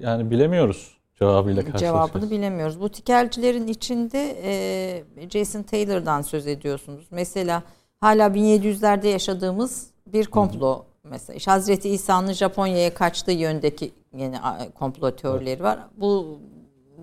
[0.00, 2.10] yani bilemiyoruz cevabıyla karşılaşıyoruz.
[2.10, 2.80] Cevabını bilemiyoruz.
[2.80, 7.06] Bu tikelcilerin içinde e, Jason Taylor'dan söz ediyorsunuz.
[7.10, 7.62] Mesela
[8.00, 10.84] hala 1700'lerde yaşadığımız bir komplo.
[11.04, 14.40] Mesela işte Hazreti İsa'nın Japonya'ya kaçtığı yöndeki yine
[14.74, 15.78] komplo teorileri var.
[15.96, 16.38] Bu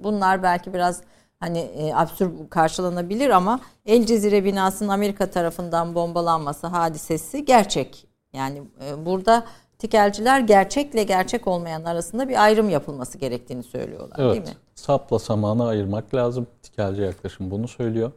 [0.03, 1.01] bunlar belki biraz
[1.39, 8.07] hani e, absürt karşılanabilir ama El Cezire binasının Amerika tarafından bombalanması hadisesi gerçek.
[8.33, 9.43] Yani e, burada
[9.77, 14.61] tikelciler gerçekle gerçek olmayan arasında bir ayrım yapılması gerektiğini söylüyorlar evet, değil mi?
[14.75, 16.47] Sapla samanı ayırmak lazım.
[16.63, 18.11] Tikelci yaklaşım bunu söylüyor.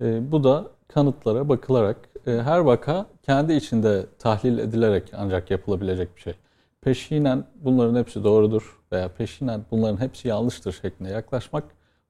[0.00, 6.34] E, bu da kanıtlara bakılarak her vaka kendi içinde tahlil edilerek ancak yapılabilecek bir şey.
[6.80, 11.64] Peşinen bunların hepsi doğrudur veya peşinen bunların hepsi yanlıştır şeklinde yaklaşmak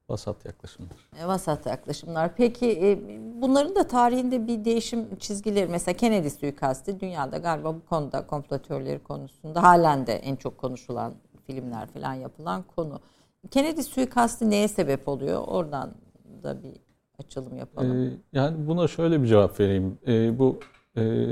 [0.09, 1.11] vasat yaklaşımlar.
[1.23, 2.37] E, vasat yaklaşımlar.
[2.37, 2.99] Peki e,
[3.43, 8.59] bunların da tarihinde bir değişim çizgileri mesela Kennedy suikasti dünyada galiba bu konuda komplo
[9.05, 11.15] konusunda halen de en çok konuşulan
[11.47, 13.01] filmler falan yapılan konu.
[13.51, 15.43] Kennedy suikasti neye sebep oluyor?
[15.47, 15.95] Oradan
[16.43, 16.73] da bir
[17.19, 18.07] açılım yapalım.
[18.07, 19.99] Ee, yani buna şöyle bir cevap vereyim.
[20.07, 20.61] Ee, bu
[20.97, 21.27] e,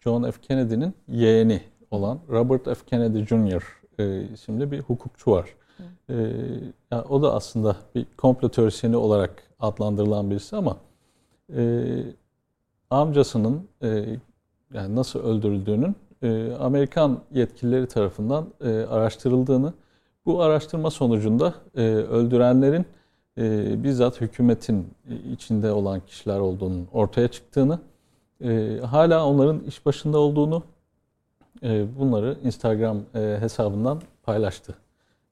[0.00, 0.40] John F.
[0.40, 2.86] Kennedy'nin yeğeni olan Robert F.
[2.86, 3.62] Kennedy Jr.
[3.98, 5.54] E, isimli bir hukukçu var.
[6.08, 6.14] E,
[6.90, 10.76] yani o da aslında bir komplo teorisyeni olarak adlandırılan birisi ama
[11.56, 11.84] e,
[12.90, 14.04] amcasının e,
[14.74, 19.72] yani nasıl öldürüldüğünün e, Amerikan yetkilileri tarafından e, araştırıldığını,
[20.26, 22.86] bu araştırma sonucunda e, öldürenlerin
[23.38, 24.88] e, bizzat hükümetin
[25.32, 27.78] içinde olan kişiler olduğunun ortaya çıktığını,
[28.44, 30.62] e, hala onların iş başında olduğunu,
[31.62, 34.74] e, bunları Instagram e, hesabından paylaştı.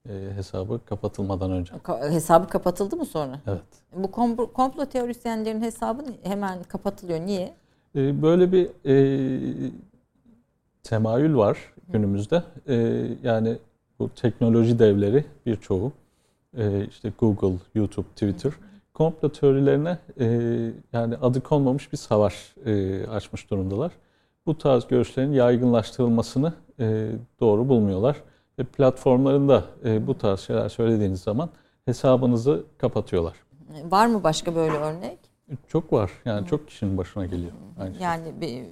[0.08, 1.72] E, hesabı kapatılmadan önce.
[2.00, 3.40] Hesabı kapatıldı mı sonra?
[3.46, 3.62] Evet.
[3.96, 4.12] Bu
[4.52, 7.20] komplo teorisyenlerin hesabı hemen kapatılıyor.
[7.20, 7.54] Niye?
[7.96, 9.70] E, böyle bir e,
[10.82, 11.58] temayül var
[11.88, 12.42] günümüzde.
[12.68, 12.74] E,
[13.22, 13.58] yani
[13.98, 15.92] bu teknoloji devleri birçoğu
[16.58, 18.52] e, işte Google, YouTube, Twitter
[18.98, 20.26] komplo teorilerine e,
[20.92, 23.92] yani adı konmamış bir savaş e, açmış durumdalar.
[24.46, 28.16] Bu tarz görüşlerin yaygınlaştırılmasını e, doğru bulmuyorlar.
[28.58, 31.50] Ve platformlarında e, bu tarz şeyler söylediğiniz zaman
[31.84, 33.34] hesabınızı kapatıyorlar.
[33.84, 35.18] Var mı başka böyle örnek?
[35.68, 36.10] Çok var.
[36.24, 37.52] Yani çok kişinin başına geliyor.
[37.80, 38.02] Aynı şey.
[38.02, 38.64] Yani bir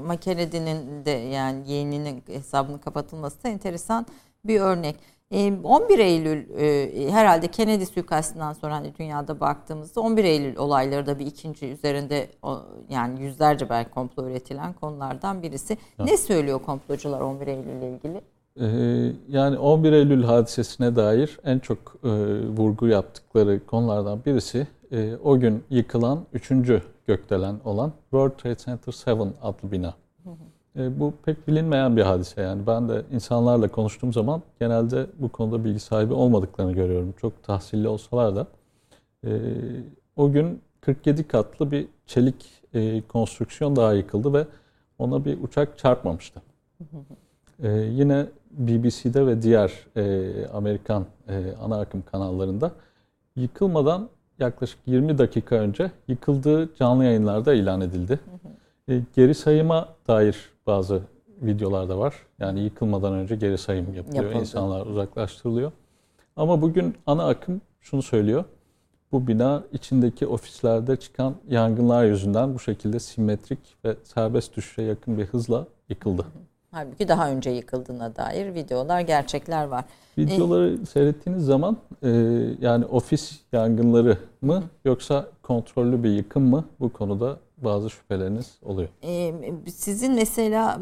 [0.00, 4.06] Makenedi'nin de yani yeğeninin hesabının kapatılması da enteresan
[4.44, 4.96] bir örnek.
[5.30, 6.44] 11 Eylül
[7.10, 12.28] herhalde Kennedy suikastından sonra hani dünyada baktığımızda 11 Eylül olayları da bir ikinci üzerinde
[12.88, 15.78] yani yüzlerce belki komplo üretilen konulardan birisi.
[15.98, 16.10] Evet.
[16.10, 18.20] Ne söylüyor komplocular 11 Eylül ile ilgili?
[19.28, 22.04] Yani 11 Eylül hadisesine dair en çok
[22.56, 24.66] vurgu yaptıkları konulardan birisi
[25.24, 26.52] o gün yıkılan 3.
[27.06, 29.94] gökdelen olan World Trade Center 7 adlı bina.
[30.78, 32.66] E, bu pek bilinmeyen bir hadise yani.
[32.66, 37.14] Ben de insanlarla konuştuğum zaman genelde bu konuda bilgi sahibi olmadıklarını görüyorum.
[37.20, 38.46] Çok tahsilli olsalar da.
[39.24, 39.30] E,
[40.16, 44.46] o gün 47 katlı bir çelik e, konstrüksiyon daha yıkıldı ve
[44.98, 46.42] ona bir uçak çarpmamıştı.
[47.62, 52.72] E, yine BBC'de ve diğer e, Amerikan e, ana akım kanallarında
[53.36, 54.08] yıkılmadan
[54.38, 58.20] yaklaşık 20 dakika önce yıkıldığı canlı yayınlarda ilan edildi.
[58.88, 61.02] E, geri sayıma dair bazı
[61.42, 62.14] videolar da var.
[62.38, 64.24] Yani yıkılmadan önce geri sayım yapılıyor.
[64.24, 64.40] Yapıldı.
[64.40, 65.72] İnsanlar uzaklaştırılıyor.
[66.36, 68.44] Ama bugün ana akım şunu söylüyor.
[69.12, 75.24] Bu bina içindeki ofislerde çıkan yangınlar yüzünden bu şekilde simetrik ve serbest düşüşe yakın bir
[75.24, 76.24] hızla yıkıldı.
[76.70, 79.84] Halbuki daha önce yıkıldığına dair videolar, gerçekler var.
[80.18, 82.08] Videoları ee, seyrettiğiniz zaman e,
[82.60, 88.88] yani ofis yangınları mı yoksa kontrollü bir yıkım mı bu konuda bazı şüpheleriniz oluyor.
[89.04, 89.34] Ee,
[89.70, 90.78] sizin mesela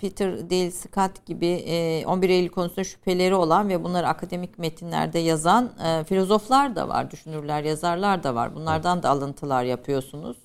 [0.00, 1.64] Peter Dale Scott gibi
[2.06, 7.64] 11 Eylül konusunda şüpheleri olan ve bunları akademik metinlerde yazan e, filozoflar da var, düşünürler,
[7.64, 8.54] yazarlar da var.
[8.54, 10.36] Bunlardan da alıntılar yapıyorsunuz.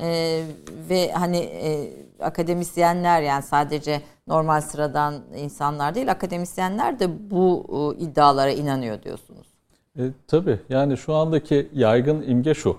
[0.00, 0.42] Ee,
[0.88, 7.66] ve hani e, akademisyenler yani sadece normal sıradan insanlar değil akademisyenler de bu
[7.98, 9.46] e, iddialara inanıyor diyorsunuz.
[9.98, 12.76] E, tabii yani şu andaki yaygın imge şu.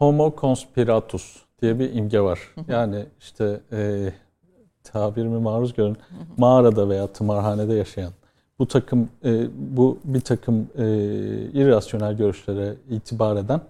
[0.00, 2.40] Homo conspiratus diye bir imge var.
[2.68, 4.12] Yani işte e,
[4.84, 5.96] tabirimi maruz görün
[6.36, 8.12] mağarada veya tımarhanede yaşayan
[8.58, 10.84] bu takım e, bu bir takım e,
[11.52, 13.60] irrasyonel görüşlere itibar eden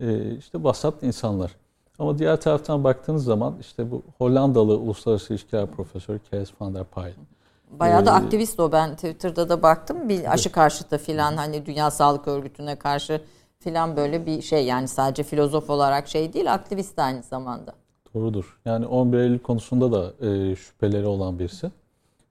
[0.00, 1.50] e, işte vasat insanlar.
[1.98, 7.14] Ama diğer taraftan baktığınız zaman işte bu Hollandalı uluslararası ilişkiler profesörü Kees van der Pijl.
[7.70, 8.72] Bayağı da ee, aktivist o.
[8.72, 10.08] Ben Twitter'da da baktım.
[10.08, 13.20] Bir aşı karşıtı filan hani Dünya Sağlık Örgütü'ne karşı
[13.58, 14.66] filan böyle bir şey.
[14.66, 17.72] Yani sadece filozof olarak şey değil aktivist aynı zamanda.
[18.14, 18.58] Doğrudur.
[18.64, 21.70] Yani 11 Eylül konusunda da e, şüpheleri olan birisi.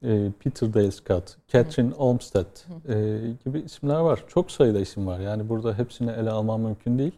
[0.03, 2.45] E, Peter Dale Scott, Catherine Olmsted
[2.89, 4.23] e, gibi isimler var.
[4.27, 5.19] Çok sayıda isim var.
[5.19, 7.15] Yani burada hepsini ele almam mümkün değil.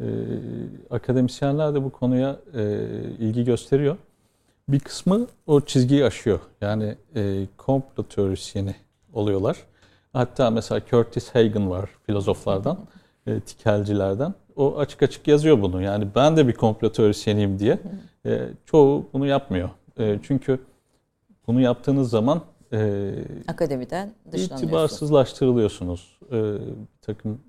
[0.00, 0.06] E,
[0.90, 2.62] akademisyenler de bu konuya e,
[3.18, 3.96] ilgi gösteriyor.
[4.68, 6.40] Bir kısmı o çizgiyi aşıyor.
[6.60, 8.74] Yani e, komplo teorisyeni
[9.12, 9.56] oluyorlar.
[10.12, 12.78] Hatta mesela Curtis Hagen var filozoflardan,
[13.26, 14.34] e, tikelcilerden.
[14.56, 15.82] O açık açık yazıyor bunu.
[15.82, 17.78] Yani ben de bir komplo teorisyeniyim diye.
[18.26, 19.70] E, çoğu bunu yapmıyor.
[19.98, 20.60] E, çünkü
[21.46, 22.40] bunu yaptığınız zaman
[22.72, 23.12] e,
[23.48, 24.62] akademiden dışlanıyorsunuz.
[24.62, 26.18] İtibarsızlaştırılıyorsunuz.
[26.30, 27.40] E, bir takım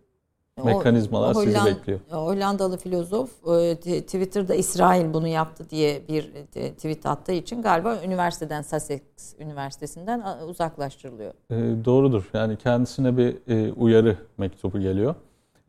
[0.63, 1.99] mekanizmalar o, Holland, sizi bekliyor.
[2.09, 8.61] Hollandalı filozof e, Twitter'da İsrail bunu yaptı diye bir e, tweet attığı için galiba üniversiteden
[8.61, 9.01] Sussex
[9.39, 11.33] Üniversitesi'nden uzaklaştırılıyor.
[11.51, 12.29] E, doğrudur.
[12.33, 15.15] Yani kendisine bir e, uyarı mektubu geliyor.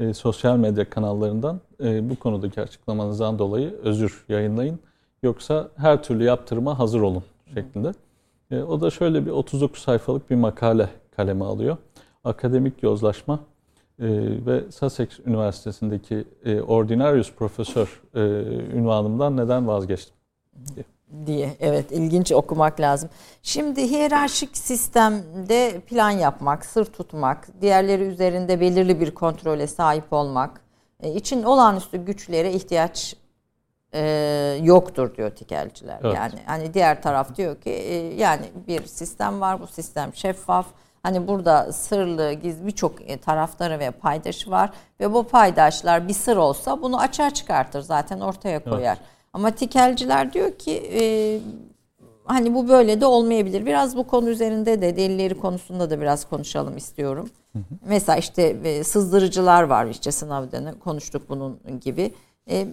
[0.01, 4.79] E, sosyal medya kanallarından e, bu konudaki açıklamanızdan dolayı özür yayınlayın.
[5.23, 7.23] Yoksa her türlü yaptırıma hazır olun
[7.55, 7.93] şeklinde.
[8.51, 11.77] E, o da şöyle bir 39 sayfalık bir makale kaleme alıyor.
[12.25, 13.41] Akademik yozlaşma
[13.99, 14.07] e,
[14.47, 18.21] ve Sussex Üniversitesi'ndeki e, Ordinarius Profesör e,
[18.77, 20.15] ünvanımdan neden vazgeçtim
[20.75, 20.85] diye.
[21.27, 21.57] Diye.
[21.61, 23.11] Evet ilginç okumak lazım.
[23.43, 30.61] Şimdi hiyerarşik sistemde plan yapmak, sır tutmak, diğerleri üzerinde belirli bir kontrole sahip olmak
[31.01, 33.17] e, için olağanüstü güçlere ihtiyaç
[33.95, 34.01] e,
[34.63, 35.99] yoktur diyor tikelciler.
[36.05, 36.15] Evet.
[36.15, 40.67] Yani hani diğer taraf diyor ki e, yani bir sistem var bu sistem şeffaf
[41.03, 46.37] Hani burada sırlı, gizli birçok e, taraftarı ve paydaşı var ve bu paydaşlar bir sır
[46.37, 48.99] olsa bunu açığa çıkartır zaten ortaya koyar.
[49.01, 49.18] Evet.
[49.33, 51.03] Ama tikelciler diyor ki e,
[52.25, 53.67] hani bu böyle de olmayabilir.
[53.67, 57.31] Biraz bu konu üzerinde de delilleri konusunda da biraz konuşalım istiyorum.
[57.53, 57.63] Hı hı.
[57.87, 62.13] Mesela işte e, sızdırıcılar var işte sınavda konuştuk bunun gibi.
[62.51, 62.67] E,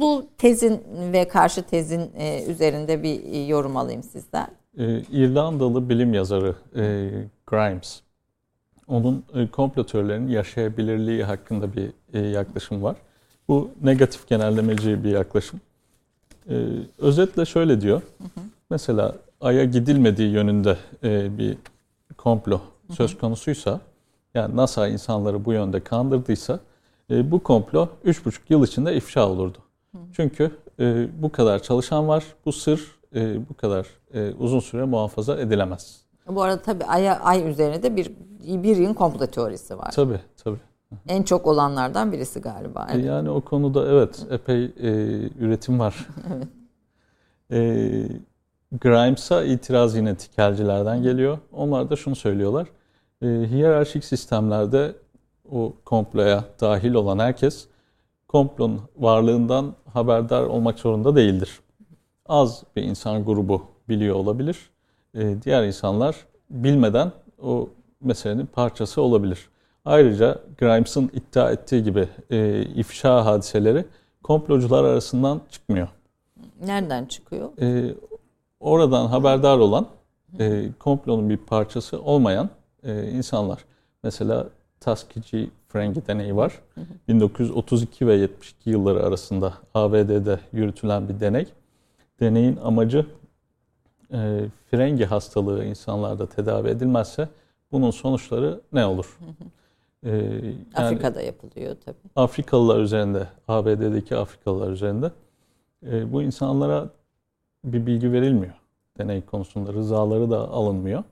[0.00, 0.82] bu tezin
[1.12, 4.48] ve karşı tezin e, üzerinde bir yorum alayım sizden.
[4.78, 7.10] e, İrlandalı bilim yazarı e,
[7.46, 8.00] Grimes.
[8.88, 9.84] Onun e, komplo
[10.28, 12.96] yaşayabilirliği hakkında bir e, yaklaşım var.
[13.48, 15.60] Bu negatif genellemeci bir yaklaşım.
[16.50, 16.54] E,
[16.98, 18.02] özetle şöyle diyor.
[18.70, 21.56] Mesela Ay'a gidilmediği yönünde e, bir
[22.18, 23.80] komplo söz konusuysa,
[24.34, 26.60] yani NASA insanları bu yönde kandırdıysa,
[27.10, 29.58] e, bu komplo 3,5 yıl içinde ifşa olurdu.
[30.12, 35.40] Çünkü e, bu kadar çalışan var, bu sır e, bu kadar e, uzun süre muhafaza
[35.40, 36.02] edilemez.
[36.28, 38.10] Bu arada tabii ay, ay üzerine de bir
[38.42, 39.90] bir yıl komplo teorisi var.
[39.90, 40.20] Tabii.
[41.08, 42.86] En çok olanlardan birisi galiba.
[42.92, 43.04] Evet.
[43.04, 44.90] Yani o konuda evet epey e,
[45.38, 46.08] üretim var.
[46.30, 46.48] evet.
[47.52, 48.22] E,
[48.80, 51.38] Grimes'a itiraz yine tikelcilerden geliyor.
[51.52, 52.68] Onlar da şunu söylüyorlar.
[53.22, 54.94] E, hiyerarşik sistemlerde
[55.50, 57.66] o komploya dahil olan herkes
[58.28, 61.60] komplonun varlığından haberdar olmak zorunda değildir.
[62.26, 64.70] Az bir insan grubu biliyor olabilir.
[65.14, 66.16] E, diğer insanlar
[66.50, 67.12] bilmeden
[67.42, 67.68] o
[68.00, 69.48] meselenin parçası olabilir.
[69.84, 73.84] Ayrıca Grimes'ın iddia ettiği gibi e, ifşa hadiseleri
[74.22, 75.88] komplocular arasından çıkmıyor.
[76.66, 77.50] Nereden çıkıyor?
[77.60, 77.94] E,
[78.60, 79.86] oradan haberdar olan,
[80.38, 82.50] e, komplonun bir parçası olmayan
[82.82, 83.64] e, insanlar.
[84.02, 84.48] Mesela
[84.80, 86.52] Tuskegee Ferengi deneyi var.
[87.08, 91.46] 1932 ve 72 yılları arasında ABD'de yürütülen bir deney.
[92.20, 93.06] Deneyin amacı
[94.12, 97.28] e, Ferengi hastalığı insanlarda tedavi edilmezse
[97.72, 99.18] bunun sonuçları ne olur?
[100.06, 101.96] Ee, yani Afrika'da yapılıyor tabii.
[102.16, 105.10] Afrikalılar üzerinde, ABD'deki Afrikalılar üzerinde
[105.86, 106.88] e, bu insanlara
[107.64, 108.54] bir bilgi verilmiyor.
[108.98, 111.04] Deney konusunda rızaları da alınmıyor.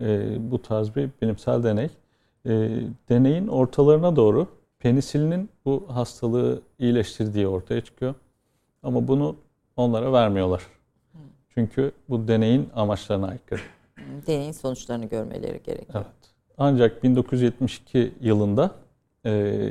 [0.00, 1.90] E, bu tarz bir bilimsel deney.
[2.46, 4.46] E, deneyin ortalarına doğru
[4.78, 8.14] penisilinin bu hastalığı iyileştirdiği ortaya çıkıyor.
[8.82, 9.36] Ama bunu
[9.76, 10.62] onlara vermiyorlar.
[11.54, 13.60] Çünkü bu deneyin amaçlarına aykırı.
[14.26, 15.94] Deneyin sonuçlarını görmeleri gerekiyor.
[15.94, 16.27] Evet.
[16.58, 18.70] Ancak 1972 yılında
[19.26, 19.62] e,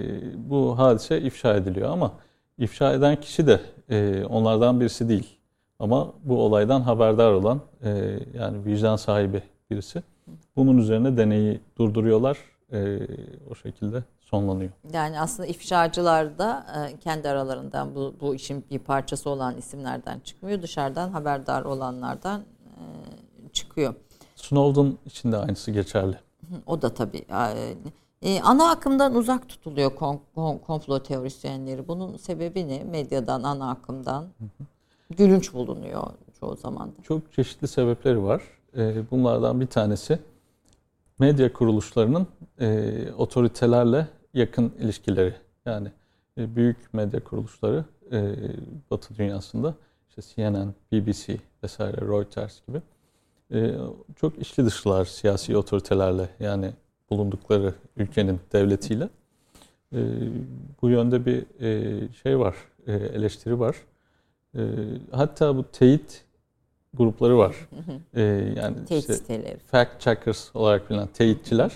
[0.49, 2.11] bu hadise ifşa ediliyor ama
[2.57, 5.37] ifşa eden kişi de e, onlardan birisi değil.
[5.79, 10.03] Ama bu olaydan haberdar olan e, yani vicdan sahibi birisi.
[10.55, 12.37] Bunun üzerine deneyi durduruyorlar.
[12.71, 12.99] E,
[13.51, 14.71] o şekilde sonlanıyor.
[14.93, 20.61] Yani aslında ifşacılar da e, kendi aralarından bu, bu işin bir parçası olan isimlerden çıkmıyor.
[20.61, 22.83] Dışarıdan haberdar olanlardan e,
[23.53, 23.93] çıkıyor.
[24.35, 26.26] Snowden için de aynısı geçerli.
[26.65, 27.25] O da tabii.
[28.21, 31.87] E, ana akımdan uzak tutuluyor kom, kom, komplo teorisyenleri.
[31.87, 32.83] Bunun sebebi ne?
[32.83, 34.25] Medyadan, ana akımdan
[35.17, 36.03] gülünç bulunuyor
[36.39, 36.91] çoğu zaman.
[37.03, 38.41] Çok çeşitli sebepleri var.
[38.77, 40.19] E, bunlardan bir tanesi
[41.19, 42.27] medya kuruluşlarının
[42.59, 45.33] e, otoritelerle yakın ilişkileri.
[45.65, 45.91] Yani
[46.37, 48.35] e, büyük medya kuruluşları e,
[48.91, 49.75] Batı dünyasında
[50.09, 52.81] işte CNN, BBC vesaire Reuters gibi
[54.15, 56.71] çok içli dışlılar siyasi otoritelerle yani
[57.09, 59.09] bulundukları ülkenin devletiyle.
[59.93, 59.99] E,
[60.81, 62.55] bu yönde bir e, şey var,
[62.87, 63.75] e, eleştiri var.
[64.55, 64.61] E,
[65.11, 66.25] hatta bu teyit
[66.93, 67.55] grupları var.
[68.55, 71.73] Yani işte, fact checkers olarak bilinen teyitçiler.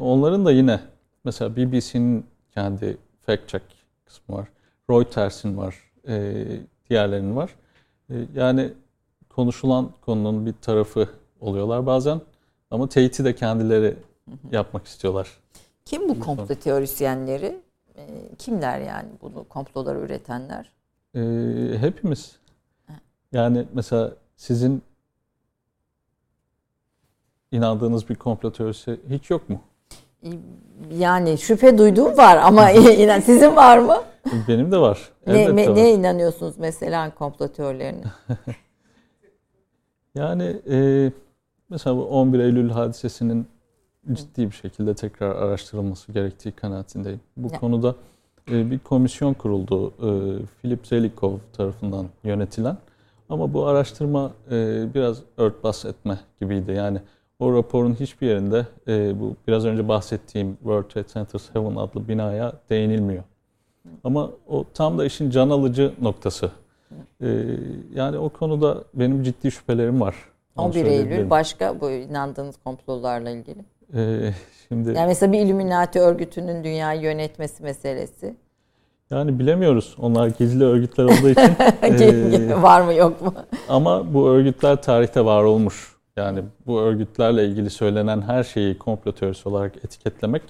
[0.00, 0.80] Onların da yine
[1.24, 3.64] mesela BBC'nin kendi fact check
[4.04, 4.48] kısmı var.
[4.90, 5.76] Reuters'in var.
[6.08, 6.44] E,
[6.90, 7.50] diğerlerinin var.
[8.34, 8.72] Yani
[9.36, 11.08] konuşulan konunun bir tarafı
[11.40, 12.20] oluyorlar bazen.
[12.70, 13.96] Ama teyiti de kendileri
[14.52, 15.28] yapmak istiyorlar.
[15.84, 17.60] Kim bu komplo teorisyenleri?
[17.96, 18.02] E,
[18.38, 20.72] kimler yani bunu komploları üretenler?
[21.14, 21.20] E,
[21.78, 22.36] hepimiz.
[23.32, 24.82] Yani mesela sizin
[27.52, 29.60] inandığınız bir komplo teorisi hiç yok mu?
[30.90, 33.96] Yani şüphe duyduğum var ama inan sizin var mı?
[34.48, 35.10] Benim de var.
[35.26, 35.74] Ne, me, var.
[35.76, 38.04] ne inanıyorsunuz mesela komplo teorilerine?
[40.16, 41.10] Yani e,
[41.70, 43.46] mesela bu 11 Eylül hadisesinin
[44.12, 47.20] ciddi bir şekilde tekrar araştırılması gerektiği kanaatindeyim.
[47.36, 47.58] Bu ne?
[47.58, 47.94] konuda
[48.50, 49.88] e, bir komisyon kuruldu.
[49.88, 50.08] E,
[50.62, 52.76] Philip Zelikov tarafından yönetilen.
[53.28, 56.72] Ama bu araştırma e, biraz örtbas etme gibiydi.
[56.72, 57.00] Yani
[57.38, 62.52] o raporun hiçbir yerinde e, bu biraz önce bahsettiğim World Trade Center 7 adlı binaya
[62.70, 63.24] değinilmiyor.
[64.04, 66.50] Ama o tam da işin can alıcı noktası.
[67.22, 67.26] Ee,
[67.94, 70.14] yani o konuda benim ciddi şüphelerim var.
[70.56, 73.64] 11 Eylül başka bu inandığınız komplolarla ilgili?
[73.94, 74.32] Ee,
[74.68, 78.34] şimdi Yani mesela bir Illuminati örgütünün dünyayı yönetmesi meselesi.
[79.10, 79.96] Yani bilemiyoruz.
[80.00, 81.52] Onlar gizli örgütler olduğu için.
[81.82, 83.34] ee, var mı yok mu?
[83.68, 85.96] Ama bu örgütler tarihte var olmuş.
[86.16, 90.42] Yani bu örgütlerle ilgili söylenen her şeyi komplo teorisi olarak etiketlemek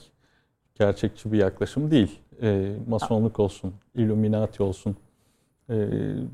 [0.74, 2.18] gerçekçi bir yaklaşım değil.
[2.42, 4.94] E, masonluk olsun, Illuminati olsun, e,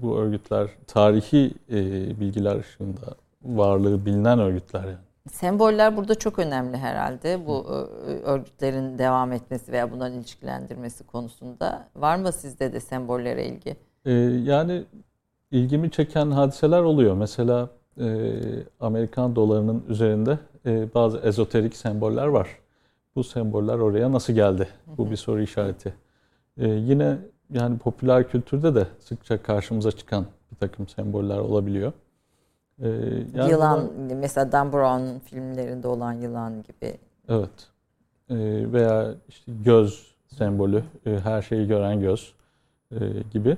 [0.02, 1.80] bu örgütler tarihi e,
[2.20, 4.96] bilgiler ışığında varlığı bilinen örgütler yani.
[5.30, 7.46] Semboller burada çok önemli herhalde.
[7.46, 7.66] Bu
[8.24, 11.88] örgütlerin devam etmesi veya bunların ilişkilendirmesi konusunda.
[11.96, 13.76] Var mı sizde de sembollere ilgi?
[14.04, 14.12] Ee,
[14.44, 14.84] yani
[15.50, 17.16] ilgimi çeken hadiseler oluyor.
[17.16, 17.68] Mesela
[18.00, 18.06] e,
[18.80, 22.48] Amerikan dolarının üzerinde e, bazı ezoterik semboller var.
[23.16, 24.68] Bu semboller oraya nasıl geldi?
[24.86, 25.94] Bu bir soru işareti.
[26.58, 27.18] E, yine
[27.52, 31.92] yani popüler kültürde de sıkça karşımıza çıkan bir takım semboller olabiliyor.
[32.82, 32.88] Ee,
[33.34, 36.98] yani yılan bunlar, mesela Dan Brown filmlerinde olan yılan gibi.
[37.28, 37.68] Evet.
[38.30, 38.36] Ee,
[38.72, 42.34] veya işte göz sembolü, e, her şeyi gören göz
[42.92, 42.98] e,
[43.32, 43.56] gibi.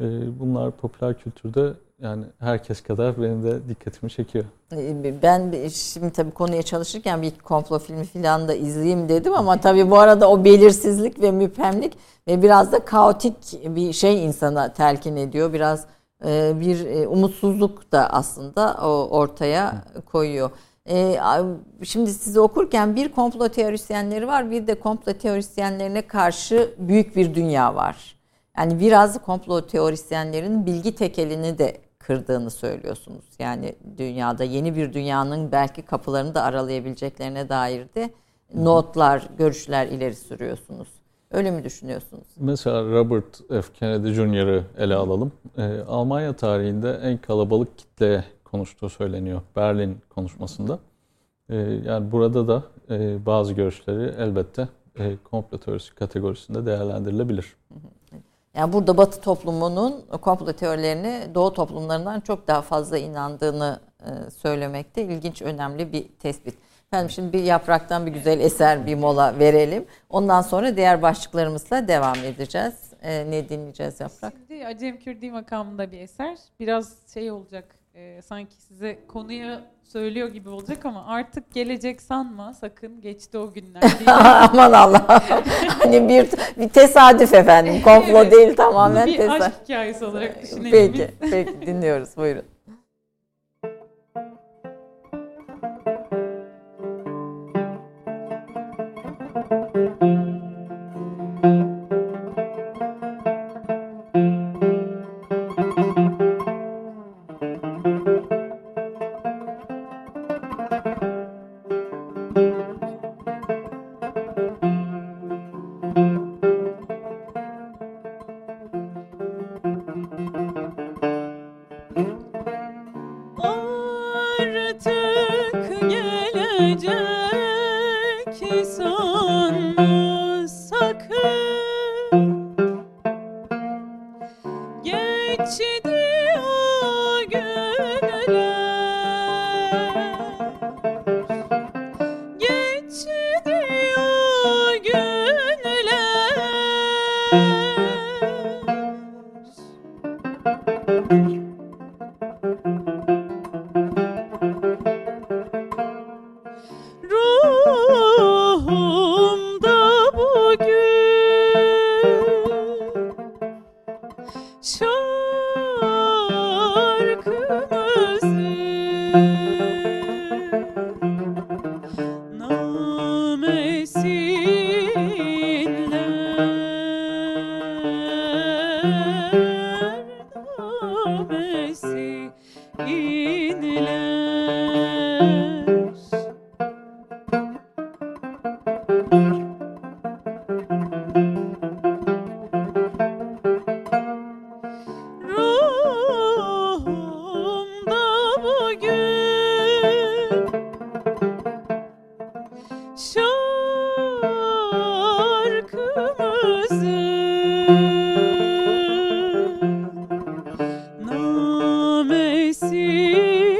[0.00, 4.44] E, bunlar popüler kültürde yani herkes kadar benim de dikkatimi çekiyor.
[4.72, 9.90] Ee, ben şimdi tabii konuya çalışırken bir komplo filmi falan da izleyeyim dedim ama tabii
[9.90, 11.92] bu arada o belirsizlik ve müphemlik
[12.28, 13.36] ve biraz da kaotik
[13.76, 15.52] bir şey insana telkin ediyor.
[15.52, 15.86] Biraz
[16.24, 18.74] e, bir e, umutsuzluk da aslında
[19.10, 20.50] ortaya koyuyor.
[20.90, 21.20] E,
[21.84, 27.74] şimdi sizi okurken bir komplo teorisyenleri var bir de komplo teorisyenlerine karşı büyük bir dünya
[27.74, 28.20] var.
[28.58, 33.24] Yani biraz komplo teorisyenlerin bilgi tekelini de kırdığını söylüyorsunuz.
[33.38, 38.10] Yani dünyada yeni bir dünyanın belki kapılarını da aralayabileceklerine dair de
[38.54, 40.88] notlar, görüşler ileri sürüyorsunuz.
[41.30, 42.26] Öyle mi düşünüyorsunuz?
[42.36, 43.72] Mesela Robert F.
[43.74, 45.32] Kennedy Jr.'ı ele alalım.
[45.58, 50.78] Ee, Almanya tarihinde en kalabalık kitleye konuştuğu söyleniyor Berlin konuşmasında.
[51.48, 57.56] Ee, yani burada da e, bazı görüşleri elbette e, komplo teorisi kategorisinde değerlendirilebilir.
[58.54, 65.42] Yani burada Batı toplumunun komplo teorilerini Doğu toplumlarından çok daha fazla inandığını e, söylemekte ilginç,
[65.42, 66.54] önemli bir tespit.
[66.92, 69.84] Efendim şimdi bir yapraktan bir güzel eser bir mola verelim.
[70.08, 72.74] Ondan sonra diğer başlıklarımızla devam edeceğiz.
[73.02, 74.32] Ee, ne dinleyeceğiz yaprak?
[74.48, 76.38] Şimdi Acem Kürdi makamında bir eser.
[76.60, 83.00] Biraz şey olacak e, sanki size konuyu söylüyor gibi olacak ama artık gelecek sanma sakın
[83.00, 83.82] geçti o günler.
[84.06, 85.22] Aman Allah.
[85.78, 87.82] hani bir, bir tesadüf efendim.
[87.84, 89.42] Komplo evet, değil tamamen bir tesadüf.
[89.42, 92.44] aşk hikayesi olarak düşünelim Peki, peki dinliyoruz buyurun.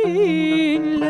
[0.05, 1.10] Lane.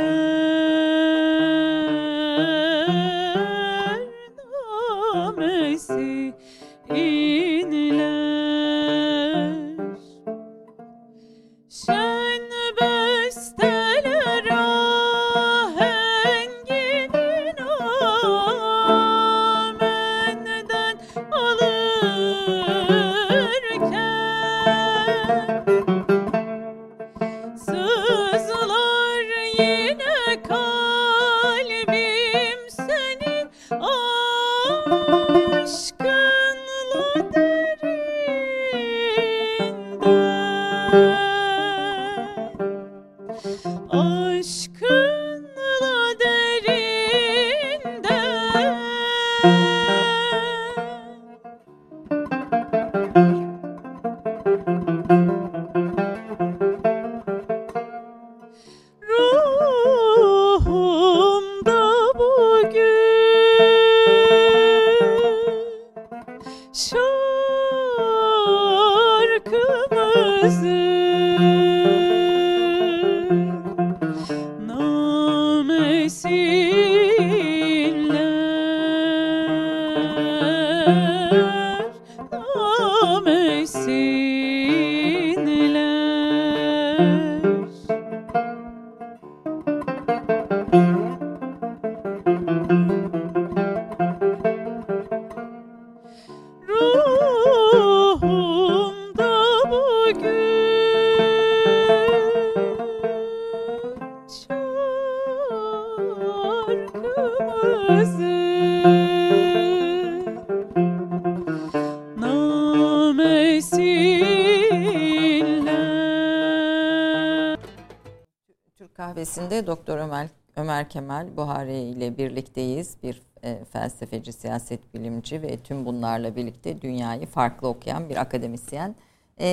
[122.91, 122.97] Birlikteyiz.
[123.03, 128.95] Bir e, felsefeci, siyaset bilimci ve tüm bunlarla birlikte dünyayı farklı okuyan bir akademisyen.
[129.41, 129.49] E,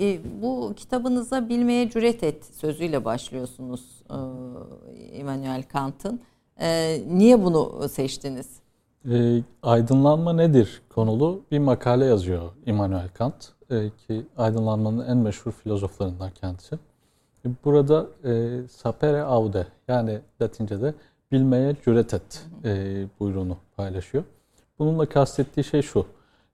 [0.00, 4.16] e, bu kitabınıza bilmeye cüret et sözüyle başlıyorsunuz e,
[5.18, 6.20] Immanuel Kant'ın.
[6.60, 8.46] E, niye bunu seçtiniz?
[9.10, 13.52] E, aydınlanma nedir konulu bir makale yazıyor Immanuel Kant.
[13.70, 16.78] E, ki aydınlanmanın en meşhur filozoflarından kendisi.
[17.64, 20.94] Burada e, sapere aude yani Latince'de
[21.32, 24.24] bilmeye cüret et e, buyruğunu paylaşıyor.
[24.78, 26.06] Bununla kastettiği şey şu.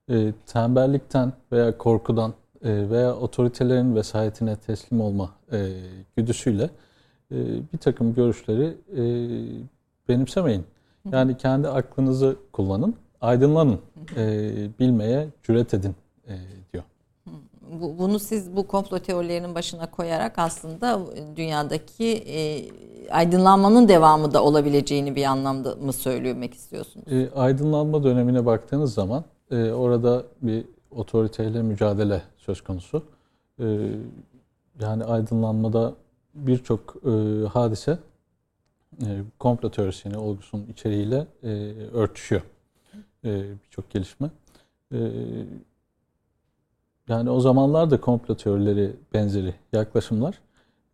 [0.09, 5.69] E, tembellikten veya korkudan e, veya otoritelerin vesayetine teslim olma e,
[6.17, 6.69] güdüsüyle
[7.31, 7.37] e,
[7.73, 9.03] bir takım görüşleri e,
[10.09, 10.65] benimsemeyin.
[11.11, 13.79] Yani kendi aklınızı kullanın, aydınlanın,
[14.17, 15.95] e, bilmeye cüret edin
[16.27, 16.35] e,
[16.73, 16.83] diyor
[17.81, 20.99] bu, bunu siz bu komplo teorilerinin başına koyarak aslında
[21.35, 22.65] dünyadaki e,
[23.11, 27.07] aydınlanmanın devamı da olabileceğini bir anlamda mı söylemek istiyorsunuz?
[27.11, 33.03] E, aydınlanma dönemine baktığınız zaman e, orada bir otoriteyle mücadele söz konusu.
[33.59, 33.65] E,
[34.81, 35.93] yani aydınlanmada
[36.33, 37.97] birçok e, hadise
[39.01, 39.07] e,
[39.39, 41.49] komplo teorisini olgusunun içeriğiyle e,
[41.93, 42.41] örtüşüyor.
[43.25, 44.29] E, birçok gelişme.
[44.91, 44.97] E,
[47.07, 50.39] yani o zamanlar da komplo teorileri benzeri yaklaşımlar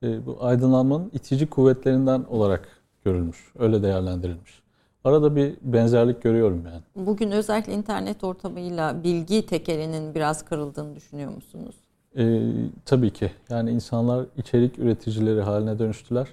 [0.04, 2.68] e, bu aydınlanmanın itici kuvvetlerinden olarak
[3.06, 3.54] görülmüş.
[3.60, 4.62] Öyle değerlendirilmiş.
[5.04, 7.08] Arada bir benzerlik görüyorum yani.
[7.08, 11.76] Bugün özellikle internet ortamıyla bilgi tekelinin biraz kırıldığını düşünüyor musunuz?
[12.18, 12.42] E,
[12.86, 13.32] tabii ki.
[13.50, 16.28] Yani insanlar içerik üreticileri haline dönüştüler.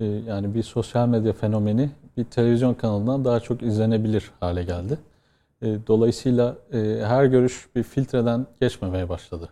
[0.00, 4.98] E, yani bir sosyal medya fenomeni bir televizyon kanalından daha çok izlenebilir hale geldi.
[5.62, 9.48] E, dolayısıyla e, her görüş bir filtreden geçmemeye başladı.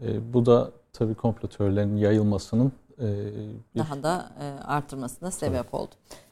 [0.00, 2.72] E, bu da tabii komplo teorilerinin yayılmasının
[3.74, 3.78] bir...
[3.78, 4.30] daha da
[4.64, 5.76] artırmasına sebep tabii.
[5.76, 5.90] oldu.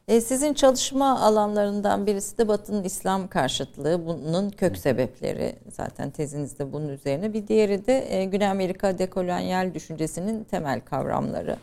[0.09, 5.57] Sizin çalışma alanlarından birisi de Batı'nın İslam karşıtlığı, bunun kök sebepleri.
[5.71, 7.33] Zaten tezinizde bunun üzerine.
[7.33, 11.57] Bir diğeri de Güney Amerika dekolonyal düşüncesinin temel kavramları.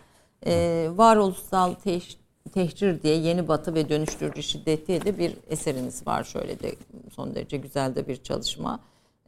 [0.98, 2.18] Varoluşsal teş
[2.48, 6.24] Tehcir diye Yeni Batı ve Dönüştürücü Şiddet diye de bir eseriniz var.
[6.24, 6.76] Şöyle de
[7.14, 8.80] son derece güzel de bir çalışma.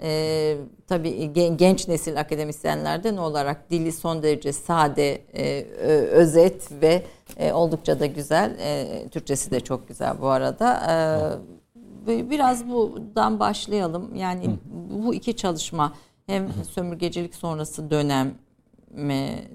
[0.02, 0.58] Ee,
[0.88, 5.66] tabii genç nesil akademisyenlerden olarak dili son derece sade, e,
[6.12, 7.04] özet ve
[7.38, 8.56] e, oldukça da güzel.
[8.60, 10.82] E, Türkçesi de çok güzel bu arada.
[12.08, 14.16] E, biraz buradan başlayalım.
[14.16, 14.50] Yani
[15.06, 15.94] bu iki çalışma
[16.26, 18.34] hem sömürgecilik sonrası dönem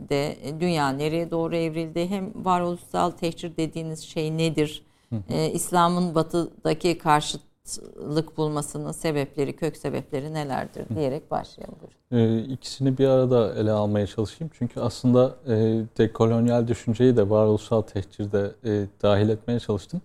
[0.08, 2.10] de dünya nereye doğru evrildi?
[2.10, 4.84] Hem varoluşsal tehcir dediğiniz şey nedir?
[5.28, 11.76] Ee, İslam'ın batıdaki karşıtlık bulmasının sebepleri, kök sebepleri nelerdir diyerek başlayalım.
[12.12, 14.50] Ee, ikisini bir arada ele almaya çalışayım.
[14.58, 15.52] Çünkü aslında e,
[15.98, 20.00] dekolonyal düşünceyi de varoluşsal tehcirde e, dahil etmeye çalıştım.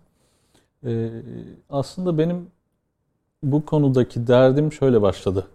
[0.86, 1.10] E,
[1.70, 2.48] aslında benim
[3.44, 5.48] bu konudaki derdim şöyle başladı.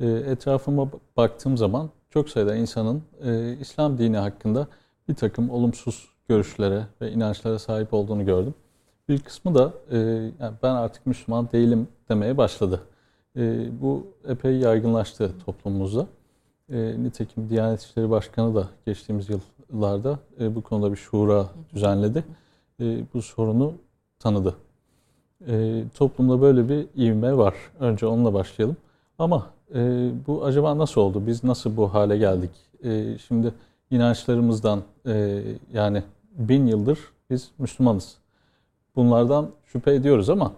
[0.00, 4.66] E, etrafıma baktığım zaman çok sayıda insanın e, İslam dini hakkında
[5.08, 8.54] bir takım olumsuz görüşlere ve inançlara sahip olduğunu gördüm.
[9.08, 9.98] Bir kısmı da e,
[10.40, 12.80] yani ben artık Müslüman değilim demeye başladı.
[13.36, 16.06] E, bu epey yaygınlaştı toplumumuzda.
[16.68, 22.24] E, nitekim Diyanet İşleri Başkanı da geçtiğimiz yıllarda e, bu konuda bir şura düzenledi.
[22.80, 23.74] E, bu sorunu
[24.18, 24.54] tanıdı.
[25.48, 27.54] E, toplumda böyle bir ivme var.
[27.80, 28.76] Önce onunla başlayalım.
[29.18, 31.26] Ama e, bu acaba nasıl oldu?
[31.26, 32.50] Biz nasıl bu hale geldik?
[32.84, 33.52] E, şimdi
[33.90, 35.42] inançlarımızdan e,
[35.72, 36.02] yani
[36.38, 36.98] bin yıldır
[37.30, 38.16] biz Müslümanız.
[38.96, 40.52] Bunlardan şüphe ediyoruz ama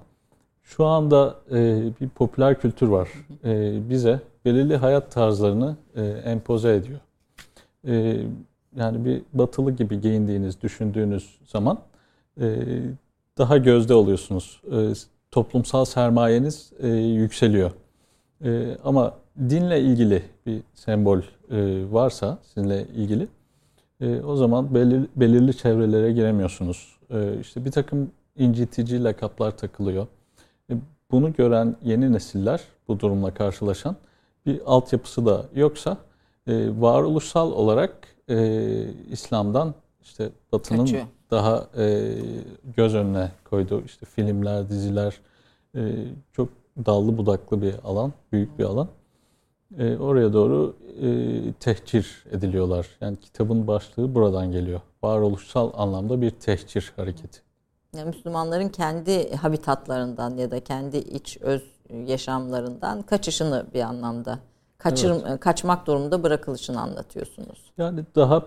[0.63, 3.09] şu anda e, bir popüler kültür var.
[3.45, 7.01] E, bize belirli hayat tarzlarını e, empoze ediyor.
[7.87, 8.17] E,
[8.77, 11.79] yani bir batılı gibi giyindiğiniz, düşündüğünüz zaman
[12.41, 12.57] e,
[13.39, 14.61] daha gözde oluyorsunuz.
[14.73, 14.93] E,
[15.31, 17.71] toplumsal sermayeniz e, yükseliyor.
[18.45, 19.15] E, ama
[19.49, 21.23] dinle ilgili bir sembol e,
[21.93, 23.29] varsa sizinle ilgili
[24.01, 26.97] e, o zaman belirli, belirli çevrelere giremiyorsunuz.
[27.11, 30.07] E, işte bir takım incitici lakaplar takılıyor.
[30.71, 30.75] E,
[31.11, 33.97] bunu gören yeni nesiller bu durumla karşılaşan
[34.47, 35.97] bir altyapısı da yoksa
[36.47, 37.97] e, varoluşsal olarak
[38.29, 41.05] e, İslam'dan işte Batı'nın Kaçıyor.
[41.31, 42.15] daha e,
[42.77, 45.21] göz önüne koyduğu işte filmler, diziler
[45.75, 45.81] e,
[46.33, 46.49] çok
[46.87, 48.89] dallı budaklı bir alan, büyük bir alan.
[49.79, 51.09] E, oraya doğru e,
[51.53, 52.87] tehcir ediliyorlar.
[53.01, 54.81] Yani kitabın başlığı buradan geliyor.
[55.03, 57.41] Varoluşsal anlamda bir tehcir hareketi.
[57.97, 61.63] Yani Müslümanların kendi habitatlarından ya da kendi iç öz
[62.07, 64.39] yaşamlarından kaçışını bir anlamda
[64.79, 67.73] kaçır, kaçmak durumunda bırakılışını anlatıyorsunuz.
[67.79, 68.43] Yani daha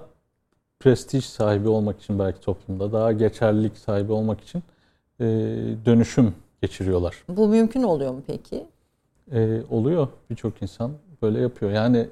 [0.79, 4.63] prestij sahibi olmak için belki toplumda, daha geçerlilik sahibi olmak için
[5.19, 5.25] e,
[5.85, 7.23] dönüşüm geçiriyorlar.
[7.29, 8.65] Bu mümkün oluyor mu peki?
[9.31, 10.91] E, oluyor birçok insan
[11.21, 11.71] böyle yapıyor.
[11.71, 12.07] Yani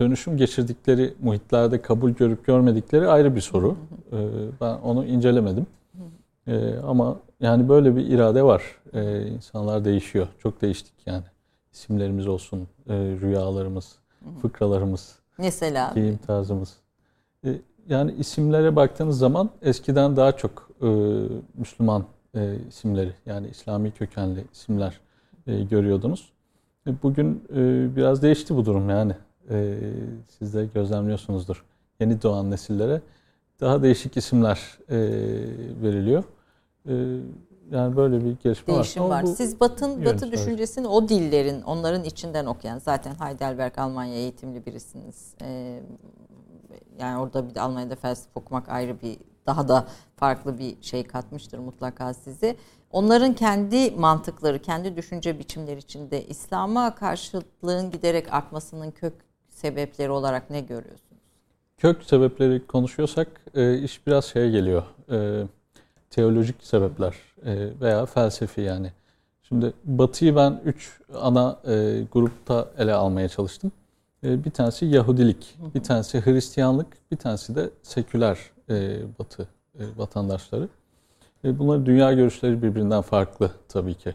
[0.00, 3.76] dönüşüm geçirdikleri muhitlerde kabul görüp görmedikleri ayrı bir soru.
[4.12, 4.18] E,
[4.60, 5.66] ben onu incelemedim.
[6.46, 8.62] E, ama yani böyle bir irade var.
[8.92, 10.28] E, insanlar değişiyor.
[10.38, 11.24] Çok değiştik yani.
[11.72, 13.98] İsimlerimiz olsun, e, rüyalarımız,
[14.42, 16.76] fıkralarımız, Mesela giyim tarzımız.
[17.44, 17.48] E,
[17.88, 20.88] yani isimlere baktığınız zaman eskiden daha çok e,
[21.54, 22.04] Müslüman
[22.36, 25.00] e, isimleri yani İslami kökenli isimler
[25.46, 26.32] e, görüyordunuz.
[26.86, 29.12] E, bugün e, biraz değişti bu durum yani.
[29.50, 29.78] E,
[30.38, 31.64] siz de gözlemliyorsunuzdur.
[32.00, 33.00] Yeni doğan nesillere
[33.60, 34.98] daha değişik isimler e,
[35.82, 36.24] veriliyor.
[36.88, 36.92] E,
[37.70, 39.22] yani böyle bir gelişme değişim var.
[39.22, 39.24] var.
[39.24, 45.34] Siz Batın Batı düşüncesini o dillerin, onların içinden okuyan zaten Heidelberg Almanya eğitimli birisiniz.
[45.42, 45.82] Ee,
[46.98, 49.86] yani orada bir de Almanya'da felsefe okumak ayrı bir daha da
[50.16, 52.56] farklı bir şey katmıştır mutlaka sizi.
[52.90, 59.14] Onların kendi mantıkları, kendi düşünce biçimleri içinde İslam'a karşıtlığın giderek artmasının kök
[59.48, 61.12] sebepleri olarak ne görüyorsunuz?
[61.82, 64.82] kök sebepleri konuşuyorsak e, iş biraz şeye geliyor.
[65.10, 65.46] E,
[66.10, 67.14] teolojik sebepler
[67.44, 68.92] e, veya felsefi yani.
[69.42, 73.72] Şimdi Batı'yı ben üç ana e, grupta ele almaya çalıştım.
[74.24, 78.38] E, bir tanesi Yahudilik, bir tanesi Hristiyanlık, bir tanesi de seküler
[78.70, 79.48] e, Batı
[79.78, 80.68] e, vatandaşları.
[81.44, 84.14] E, bunların dünya görüşleri birbirinden farklı tabii ki.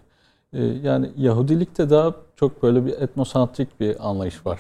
[0.54, 4.60] E, yani Yahudilikte daha çok böyle bir etnosantrik bir anlayış var.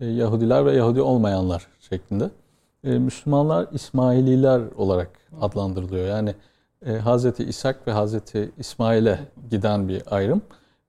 [0.00, 2.30] E, Yahudiler ve Yahudi olmayanlar şeklinde.
[2.84, 5.10] E, Müslümanlar İsmaililer olarak
[5.40, 6.06] adlandırılıyor.
[6.06, 6.34] Yani
[6.86, 9.18] e, Hazreti İshak ve Hazreti İsmail'e
[9.50, 10.42] giden bir ayrım.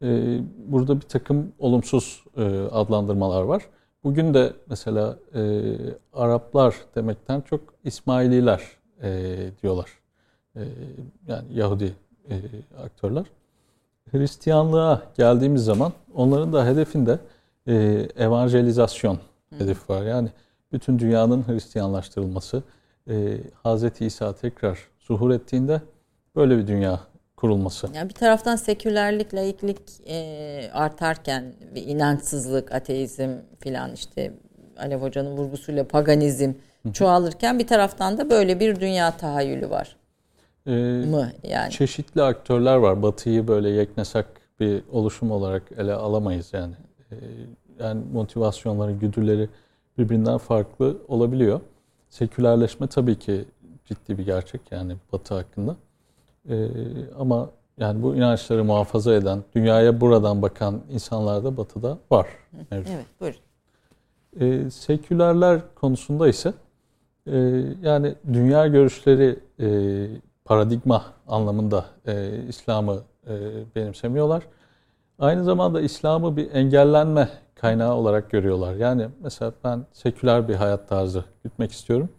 [0.03, 2.41] E, burada bir takım olumsuz e,
[2.71, 3.63] adlandırmalar var.
[4.03, 5.71] Bugün de mesela e,
[6.13, 8.61] Araplar demekten çok İsmaililer
[9.01, 9.89] e, diyorlar.
[10.55, 10.61] E,
[11.27, 11.95] yani Yahudi
[12.29, 12.35] e,
[12.83, 13.25] aktörler.
[14.11, 17.19] Hristiyanlığa geldiğimiz zaman onların da hedefinde
[17.67, 17.73] e,
[18.17, 19.19] evangelizasyon
[19.57, 20.03] hedefi var.
[20.03, 20.29] Yani
[20.71, 22.63] bütün dünyanın Hristiyanlaştırılması.
[23.09, 24.01] E, Hz.
[24.01, 25.81] İsa tekrar zuhur ettiğinde
[26.35, 26.99] böyle bir dünya
[27.47, 27.87] kurulması.
[27.95, 33.29] Yani bir taraftan sekülerlik, laiklik e, artarken bir inançsızlık, ateizm
[33.59, 34.31] filan işte
[34.77, 36.53] Alev Hoca'nın vurgusuyla paganizm
[36.93, 39.95] çoğalırken bir taraftan da böyle bir dünya tahayyülü var
[40.67, 41.71] E, mı yani?
[41.71, 43.01] çeşitli aktörler var.
[43.03, 44.25] Batı'yı böyle yeknesak
[44.59, 46.73] bir oluşum olarak ele alamayız yani.
[47.11, 47.15] E,
[47.79, 49.49] yani motivasyonları, güdüleri
[49.97, 51.59] birbirinden farklı olabiliyor.
[52.09, 53.45] Sekülerleşme tabii ki
[53.85, 55.75] ciddi bir gerçek yani Batı hakkında.
[56.49, 56.55] E,
[57.19, 62.27] ama yani bu inançları muhafaza eden, dünyaya buradan bakan insanlar da Batı'da var.
[62.71, 62.91] mevcut.
[62.93, 63.39] Evet buyurun.
[64.39, 66.53] E, sekülerler konusunda ise
[67.27, 67.37] e,
[67.81, 69.67] yani dünya görüşleri e,
[70.45, 73.33] paradigma anlamında e, İslam'ı e,
[73.75, 74.43] benimsemiyorlar.
[75.19, 78.75] Aynı zamanda İslam'ı bir engellenme kaynağı olarak görüyorlar.
[78.75, 82.09] Yani mesela ben seküler bir hayat tarzı gütmek istiyorum.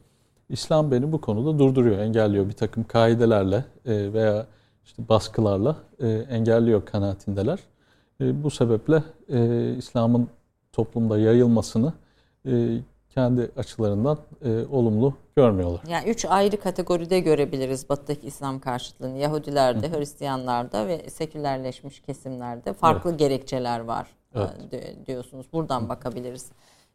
[0.48, 2.48] İslam beni bu konuda durduruyor, engelliyor.
[2.48, 4.46] Bir takım kaidelerle e, veya
[4.84, 7.58] işte baskılarla e, engelliyor kanaatindeler.
[8.20, 9.02] E, bu sebeple
[9.78, 10.28] İslam'ın
[10.72, 11.92] toplumda yayılmasını
[13.14, 15.80] kendi açılarından e, olumlu görmüyorlar.
[15.88, 19.18] Yani üç ayrı kategoride görebiliriz Batı'daki İslam karşıtlığını.
[19.18, 24.50] Yahudilerde, Hristiyanlarda ve sekülerleşmiş kesimlerde farklı gerekçeler var Evet.
[24.70, 25.46] di- diyorsunuz.
[25.52, 26.50] Buradan bakabiliriz.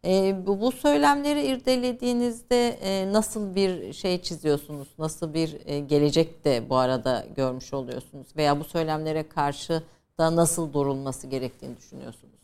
[0.06, 4.88] E, bu, bu söylemleri irdelediğinizde e, nasıl bir şey çiziyorsunuz?
[5.00, 8.28] Nasıl bir e, gelecek de bu arada görmüş oluyorsunuz?
[8.38, 9.84] Veya bu söylemlere karşı
[10.18, 12.40] da nasıl durulması gerektiğini düşünüyorsunuz?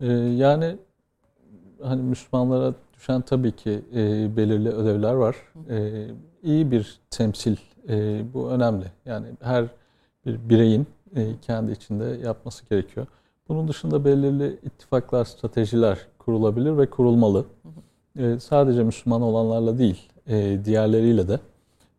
[0.00, 0.76] E, yani
[1.82, 5.36] hani Müslümanlara düşen tabii ki e, belirli ödevler var.
[5.70, 6.06] E,
[6.42, 7.56] iyi bir temsil
[7.88, 8.84] E, bu önemli.
[9.06, 9.64] Yani her
[10.26, 10.86] bir bireyin
[11.16, 13.06] e, kendi içinde yapması gerekiyor.
[13.48, 17.44] Bunun dışında belirli ittifaklar, stratejiler kurulabilir ve kurulmalı.
[18.18, 21.40] E, sadece Müslüman olanlarla değil, e, diğerleriyle de.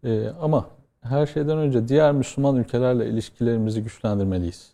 [0.03, 0.65] E, ama
[1.01, 4.73] her şeyden önce diğer Müslüman ülkelerle ilişkilerimizi güçlendirmeliyiz.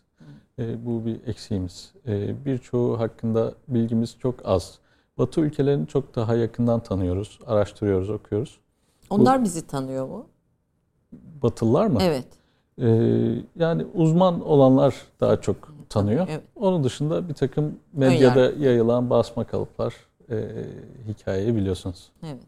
[0.58, 1.92] E, bu bir eksiğimiz.
[2.06, 4.78] E, birçoğu hakkında bilgimiz çok az.
[5.18, 8.58] Batı ülkelerini çok daha yakından tanıyoruz, araştırıyoruz, okuyoruz.
[9.10, 10.26] Onlar bu, bizi tanıyor mu?
[11.42, 11.98] Batılılar mı?
[12.02, 12.26] Evet.
[12.78, 12.88] E,
[13.56, 16.26] yani uzman olanlar daha çok tanıyor.
[16.30, 16.42] Evet.
[16.56, 18.56] Onun dışında bir takım medyada Önyar.
[18.56, 19.94] yayılan basma kalıplar
[20.30, 20.36] e,
[21.08, 22.10] hikayeyi biliyorsunuz.
[22.24, 22.40] Evet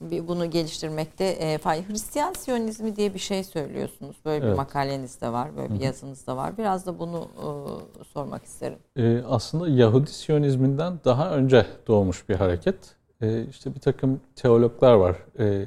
[0.00, 1.88] bunu geliştirmekte e, fay.
[1.88, 4.16] Hristiyan Siyonizmi diye bir şey söylüyorsunuz.
[4.24, 4.52] Böyle evet.
[4.52, 6.58] bir makaleniz de var, böyle bir yazınız da var.
[6.58, 8.78] Biraz da bunu e, sormak isterim.
[8.96, 12.76] E, aslında Yahudi Siyonizminden daha önce doğmuş bir hareket.
[13.20, 15.16] E, işte bir takım teologlar var.
[15.38, 15.66] E,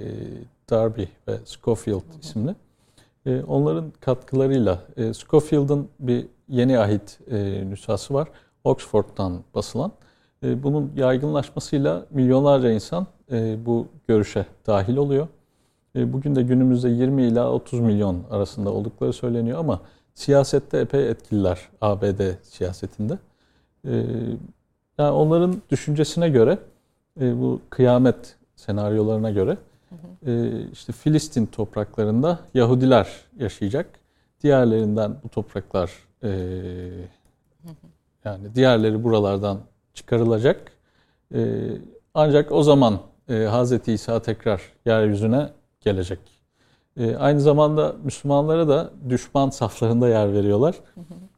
[0.70, 2.20] Darby ve Scofield hı hı.
[2.22, 2.56] isimli.
[3.26, 8.28] E, onların katkılarıyla e, Scofield'ın bir yeni ahit e, nüshası var.
[8.64, 9.92] Oxford'dan basılan.
[10.44, 15.28] E, bunun yaygınlaşmasıyla milyonlarca insan e, bu görüşe dahil oluyor.
[15.96, 19.82] E, bugün de günümüzde 20 ila 30 milyon arasında oldukları söyleniyor ama
[20.14, 23.20] siyasette epey etkililer ABD siyasetinde.
[24.98, 26.58] Yani onların düşüncesine göre
[27.18, 29.58] bu kıyamet senaryolarına göre
[30.74, 33.08] işte Filistin topraklarında Yahudiler
[33.40, 34.00] yaşayacak.
[34.44, 35.92] Diğerlerinden bu topraklar
[38.26, 39.60] yani diğerleri buralardan
[39.94, 40.72] çıkarılacak.
[41.34, 41.68] E,
[42.14, 43.00] ancak o zaman
[43.30, 43.88] e, Hz.
[43.88, 45.50] İsa tekrar yeryüzüne
[45.82, 46.20] gelecek.
[46.98, 50.76] E, aynı zamanda Müslümanlara da düşman saflarında yer veriyorlar.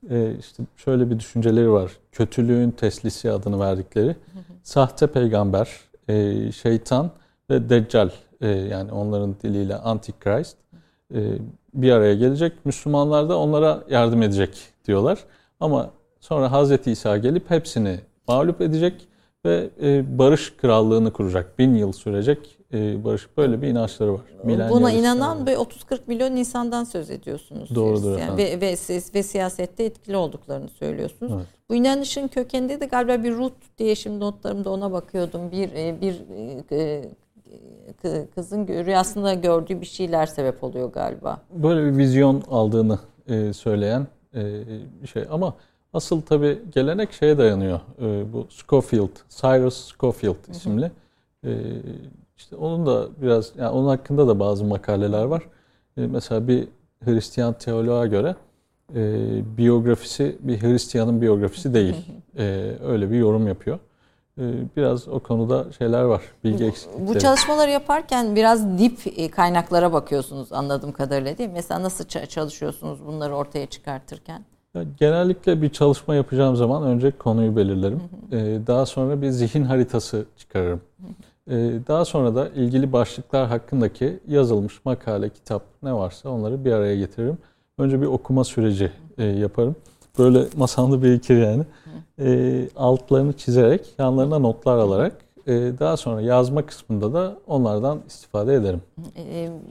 [0.10, 1.92] E, işte şöyle bir düşünceleri var.
[2.12, 4.16] Kötülüğün teslisi adını verdikleri.
[4.64, 5.70] Sahte peygamber,
[6.08, 7.12] e, şeytan
[7.50, 8.10] ve deccal
[8.42, 10.58] e, yani onların diliyle antikrist
[11.14, 11.38] e,
[11.74, 12.66] bir araya gelecek.
[12.66, 15.20] Müslümanlar da onlara yardım edecek diyorlar.
[15.60, 16.88] Ama sonra Hz.
[16.88, 19.08] İsa gelip hepsini mağlup edecek
[19.46, 21.60] ve e, barış krallığını kuracak.
[21.60, 23.28] Bin yıl sürecek e, barış.
[23.38, 24.22] Böyle bir inançları var.
[24.44, 27.76] Milenyal Buna inanan ve 30-40 milyon insandan söz ediyorsunuz.
[27.76, 28.76] Doğrudur yani ve, ve,
[29.14, 31.32] ve siyasette etkili olduklarını söylüyorsunuz.
[31.36, 31.46] Evet.
[31.70, 35.52] Bu inanışın kökeninde de galiba bir Ruth diye şimdi notlarımda ona bakıyordum.
[35.52, 36.16] Bir e, bir
[38.36, 41.42] kızın rüyasında gördüğü bir şeyler sebep oluyor galiba.
[41.54, 43.00] Böyle bir vizyon aldığını
[43.54, 44.08] söyleyen
[45.02, 45.54] bir şey ama
[45.94, 47.80] Asıl tabi gelenek şeye dayanıyor.
[48.02, 50.92] E, bu Scofield, Cyrus Scofield isimli.
[51.46, 51.52] E,
[52.38, 55.44] işte onun da biraz, yani onun hakkında da bazı makaleler var.
[55.98, 56.68] E, mesela bir
[57.06, 58.36] Hristiyan teoloğa göre
[58.96, 61.96] e, biyografisi bir Hristiyanın biyografisi değil.
[62.38, 63.80] E, öyle bir yorum yapıyor.
[64.38, 64.44] E,
[64.78, 67.08] biraz o konuda şeyler var, bilgi eksiklikleri.
[67.08, 71.54] Bu çalışmaları yaparken biraz dip e, kaynaklara bakıyorsunuz anladığım kadarıyla değil mi?
[71.54, 74.46] Mesela nasıl çalışıyorsunuz bunları ortaya çıkartırken?
[75.00, 78.02] Genellikle bir çalışma yapacağım zaman önce konuyu belirlerim.
[78.30, 78.40] Hı hı.
[78.40, 80.82] Ee, daha sonra bir zihin haritası çıkarırım.
[81.02, 81.56] Hı hı.
[81.56, 86.96] Ee, daha sonra da ilgili başlıklar hakkındaki yazılmış makale, kitap ne varsa onları bir araya
[86.96, 87.38] getiririm.
[87.78, 89.76] Önce bir okuma süreci e, yaparım.
[90.18, 91.64] Böyle masamda birikir yani.
[92.20, 95.14] E, altlarını çizerek, yanlarına notlar alarak
[95.47, 98.82] ee, daha sonra yazma kısmında da onlardan istifade ederim.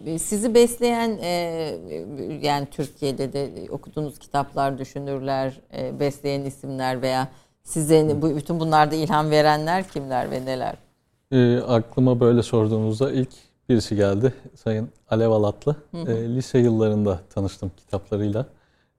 [0.06, 1.30] Ee, sizi besleyen e,
[2.42, 7.28] yani Türkiye'de de okuduğunuz kitaplar, düşünürler, e, besleyen isimler veya
[7.62, 10.74] size bu bütün bunlarda ilham verenler kimler ve neler?
[11.32, 13.30] E, aklıma böyle sorduğunuzda ilk
[13.68, 14.34] birisi geldi.
[14.54, 15.76] Sayın Alev Alatlı.
[15.94, 18.46] E, lise yıllarında tanıştım kitaplarıyla.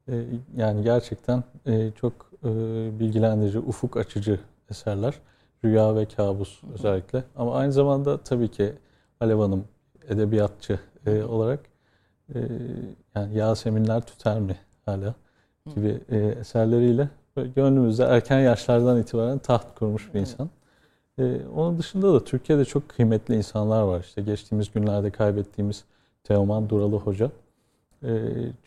[0.10, 0.14] E,
[0.58, 2.50] yani gerçekten e, çok e,
[3.00, 4.40] bilgilendirici, ufuk açıcı
[4.72, 5.14] eserler.
[5.66, 7.24] Rüya ve kabus özellikle.
[7.36, 8.74] Ama aynı zamanda tabii ki
[9.20, 9.66] Alev Hanım
[10.10, 11.60] edebiyatçı olarak
[13.16, 15.16] yani Yaseminler Tüter mi hala
[15.76, 16.02] gibi
[16.40, 17.10] eserleriyle
[17.56, 20.50] gönlümüzde erken yaşlardan itibaren taht kurmuş bir insan.
[21.56, 24.00] Onun dışında da Türkiye'de çok kıymetli insanlar var.
[24.00, 25.84] İşte geçtiğimiz günlerde kaybettiğimiz
[26.24, 27.32] Teoman Duralı Hoca.
[28.04, 28.10] E,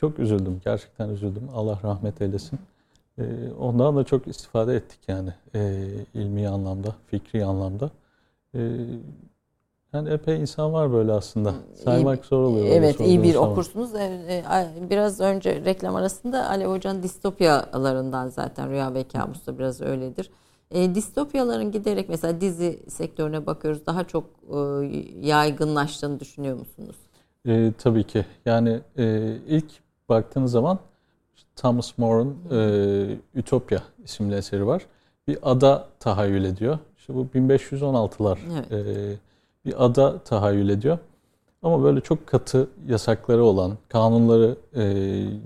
[0.00, 0.60] çok üzüldüm.
[0.64, 1.48] Gerçekten üzüldüm.
[1.54, 2.58] Allah rahmet eylesin.
[3.18, 3.22] Ee,
[3.58, 7.90] ondan da çok istifade ettik yani e, ilmi anlamda, fikri anlamda.
[8.54, 8.60] E,
[9.92, 11.54] yani epey insan var böyle aslında.
[11.84, 12.66] Saymak iyi, zor oluyor.
[12.66, 13.50] Evet iyi bir zaman.
[13.50, 13.94] okursunuz.
[13.94, 14.44] E,
[14.90, 20.30] biraz önce reklam arasında Ali Hoca'nın distopyalarından zaten Rüya ve Kabus da biraz öyledir.
[20.70, 24.56] E, distopyaların giderek mesela dizi sektörüne bakıyoruz daha çok e,
[25.20, 26.96] yaygınlaştığını düşünüyor musunuz?
[27.48, 28.24] E, tabii ki.
[28.46, 29.66] Yani e, ilk
[30.08, 30.78] baktığınız zaman
[31.56, 34.86] Thomas More'un e, Ütopya isimli eseri var.
[35.28, 36.78] Bir ada tahayyül ediyor.
[36.98, 38.86] İşte bu 1516'lar evet.
[38.86, 39.16] e,
[39.64, 40.98] bir ada tahayyül ediyor.
[41.62, 44.84] Ama böyle çok katı yasakları olan, kanunları e,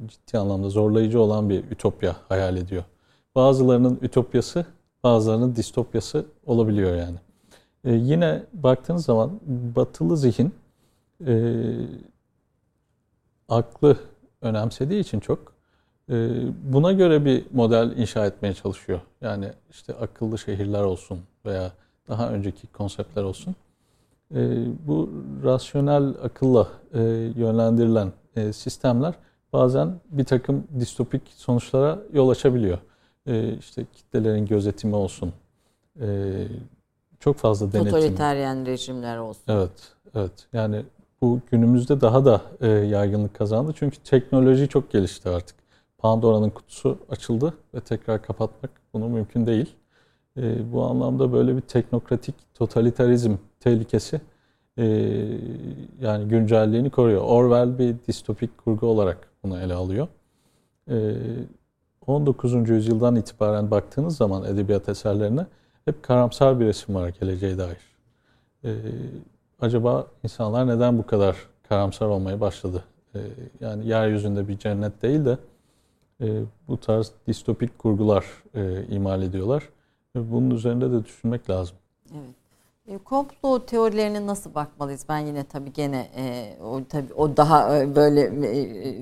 [0.09, 2.85] ciddi anlamda zorlayıcı olan bir ütopya hayal ediyor.
[3.35, 4.67] Bazılarının ütopyası,
[5.05, 7.17] bazılarının distopyası olabiliyor yani.
[7.85, 9.31] E, yine baktığınız zaman
[9.77, 10.55] batılı zihin
[11.27, 11.55] e,
[13.49, 13.97] aklı
[14.41, 15.53] önemsediği için çok
[16.11, 16.15] e,
[16.73, 19.01] buna göre bir model inşa etmeye çalışıyor.
[19.21, 21.73] Yani işte akıllı şehirler olsun veya
[22.09, 23.55] daha önceki konseptler olsun.
[24.35, 25.11] E, bu
[25.45, 27.01] rasyonel akılla e,
[27.37, 29.15] yönlendirilen e, sistemler
[29.53, 32.79] bazen bir takım distopik sonuçlara yol açabiliyor.
[33.27, 35.33] E, işte kitlelerin gözetimi olsun,
[36.01, 36.07] e,
[37.21, 37.91] çok fazla denetim.
[37.91, 39.43] Totaliteryen rejimler olsun.
[39.49, 40.47] Evet, evet.
[40.53, 40.83] Yani
[41.21, 43.73] bu günümüzde daha da e, yaygınlık kazandı.
[43.77, 45.57] Çünkü teknoloji çok gelişti artık.
[45.99, 49.75] Pandora'nın kutusu açıldı ve tekrar kapatmak bunu mümkün değil.
[50.37, 54.21] E, bu anlamda böyle bir teknokratik totalitarizm tehlikesi
[54.79, 54.85] e,
[56.01, 57.23] yani güncelliğini koruyor.
[57.23, 60.09] Orwell bir distopik kurgu olarak bunu ele alıyor.
[60.91, 61.15] E,
[62.07, 62.69] 19.
[62.69, 65.47] yüzyıldan itibaren baktığınız zaman edebiyat eserlerine
[65.85, 67.79] hep karamsar bir resim var geleceğe dair.
[68.65, 68.71] E,
[69.61, 71.37] acaba insanlar neden bu kadar
[71.69, 72.85] karamsar olmaya başladı?
[73.15, 73.19] E,
[73.61, 75.39] yani yeryüzünde bir cennet değil de
[76.21, 79.69] e, bu tarz distopik kurgular e, imal ediyorlar.
[80.15, 81.77] Bunun üzerinde de düşünmek lazım.
[82.13, 82.35] Evet.
[82.87, 85.05] E, komplo teorilerine nasıl bakmalıyız?
[85.09, 88.99] Ben yine tabii gene e, o tabii o daha e, böyle e,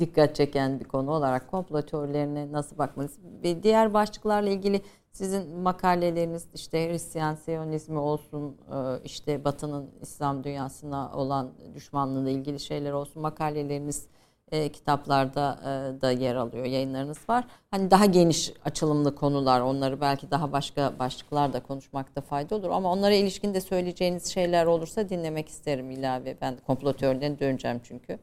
[0.00, 3.18] dikkat çeken bir konu olarak komplo teorilerine nasıl bakmalıyız?
[3.44, 4.80] Ve diğer başlıklarla ilgili
[5.16, 12.92] sizin makaleleriniz işte Hristiyan Siyonizmi olsun, e, işte Batı'nın İslam dünyasına olan düşmanlığıyla ilgili şeyler
[12.92, 14.06] olsun makaleleriniz
[14.52, 17.44] e, kitaplarda e, da yer alıyor, yayınlarınız var.
[17.70, 22.70] Hani daha geniş açılımlı konular, onları belki daha başka başlıklarda konuşmakta fayda olur.
[22.70, 26.36] Ama onlara ilişkin de söyleyeceğiniz şeyler olursa dinlemek isterim ilave.
[26.40, 28.18] Ben komplo teorilerine döneceğim çünkü.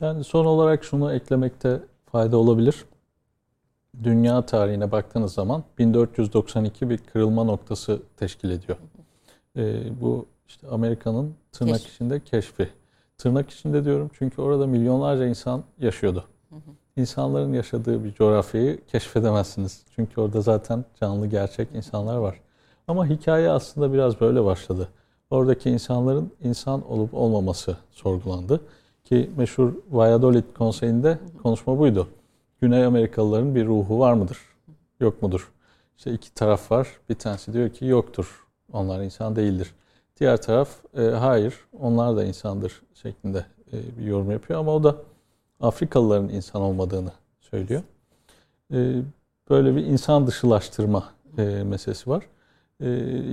[0.00, 1.80] Yani son olarak şunu eklemekte
[2.12, 2.84] fayda olabilir.
[4.02, 8.78] Dünya tarihine baktığınız zaman 1492 bir kırılma noktası teşkil ediyor.
[9.56, 11.94] E, bu işte Amerika'nın tırnak Keşf.
[11.94, 12.68] içinde keşfi.
[13.18, 16.24] Tırnak içinde diyorum çünkü orada milyonlarca insan yaşıyordu.
[16.96, 19.84] İnsanların yaşadığı bir coğrafyayı keşfedemezsiniz.
[19.94, 22.40] Çünkü orada zaten canlı gerçek insanlar var.
[22.88, 24.88] Ama hikaye aslında biraz böyle başladı.
[25.30, 28.60] Oradaki insanların insan olup olmaması sorgulandı.
[29.04, 32.08] Ki meşhur Valladolid konseyinde konuşma buydu.
[32.66, 34.38] Güney Amerikalıların bir ruhu var mıdır?
[35.00, 35.52] Yok mudur?
[35.96, 36.88] İşte iki taraf var.
[37.08, 38.46] Bir tanesi diyor ki yoktur.
[38.72, 39.74] Onlar insan değildir.
[40.20, 44.96] Diğer taraf e, hayır onlar da insandır şeklinde e, bir yorum yapıyor ama o da
[45.60, 47.10] Afrikalıların insan olmadığını
[47.40, 47.82] söylüyor.
[48.72, 49.02] E,
[49.50, 51.04] böyle bir insan dışılaştırma
[51.38, 52.24] e, meselesi var.
[52.80, 52.86] E,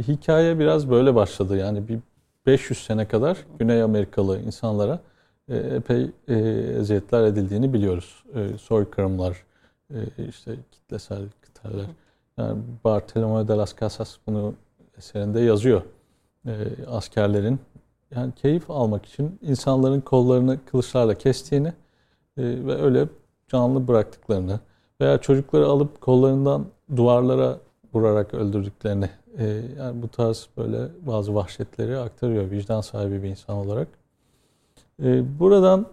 [0.08, 1.58] hikaye biraz böyle başladı.
[1.58, 2.00] Yani bir
[2.46, 5.00] 500 sene kadar Güney Amerikalı insanlara
[5.50, 6.36] epey e,
[6.80, 8.24] eziyetler edildiğini biliyoruz.
[8.36, 9.44] E, soykırımlar,
[9.94, 9.98] e,
[10.30, 11.86] işte kitlesel kıtalar.
[12.38, 14.54] Yani Bartolomé de las Casas bunu
[14.98, 15.82] eserinde yazıyor
[16.46, 17.60] e, askerlerin
[18.16, 21.74] yani keyif almak için insanların kollarını kılıçlarla kestiğini e,
[22.38, 23.08] ve öyle
[23.48, 24.60] canlı bıraktıklarını
[25.02, 26.66] veya çocukları alıp kollarından
[26.96, 27.60] duvarlara
[27.94, 29.46] vurarak öldürdüklerini e,
[29.78, 33.88] yani bu tarz böyle bazı vahşetleri aktarıyor vicdan sahibi bir insan olarak.
[35.00, 35.86] E, buradan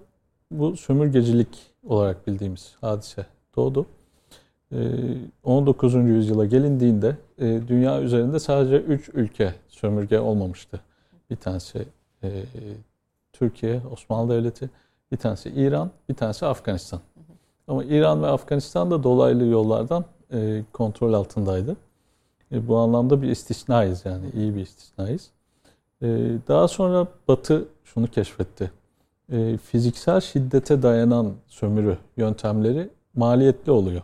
[0.51, 3.27] bu sömürgecilik olarak bildiğimiz hadise
[3.57, 3.87] doğdu.
[5.45, 5.95] 19.
[5.95, 10.81] Ee, yüzyıla gelindiğinde e, dünya üzerinde sadece 3 ülke sömürge olmamıştı.
[11.31, 11.87] Bir tanesi
[12.23, 12.43] e,
[13.33, 14.71] Türkiye, Osmanlı Devleti,
[15.13, 17.01] bir tanesi İran, bir tanesi Afganistan.
[17.69, 21.77] Ama İran ve Afganistan da dolaylı yollardan e, kontrol altındaydı.
[22.51, 25.31] Bu anlamda bir istisnayız yani iyi bir istisnayız.
[26.49, 28.71] Daha sonra Batı şunu keşfetti.
[29.64, 34.03] Fiziksel şiddete dayanan sömürü yöntemleri maliyetli oluyor.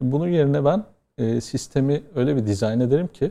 [0.00, 0.84] Bunun yerine ben
[1.18, 3.30] e, sistemi öyle bir dizayn ederim ki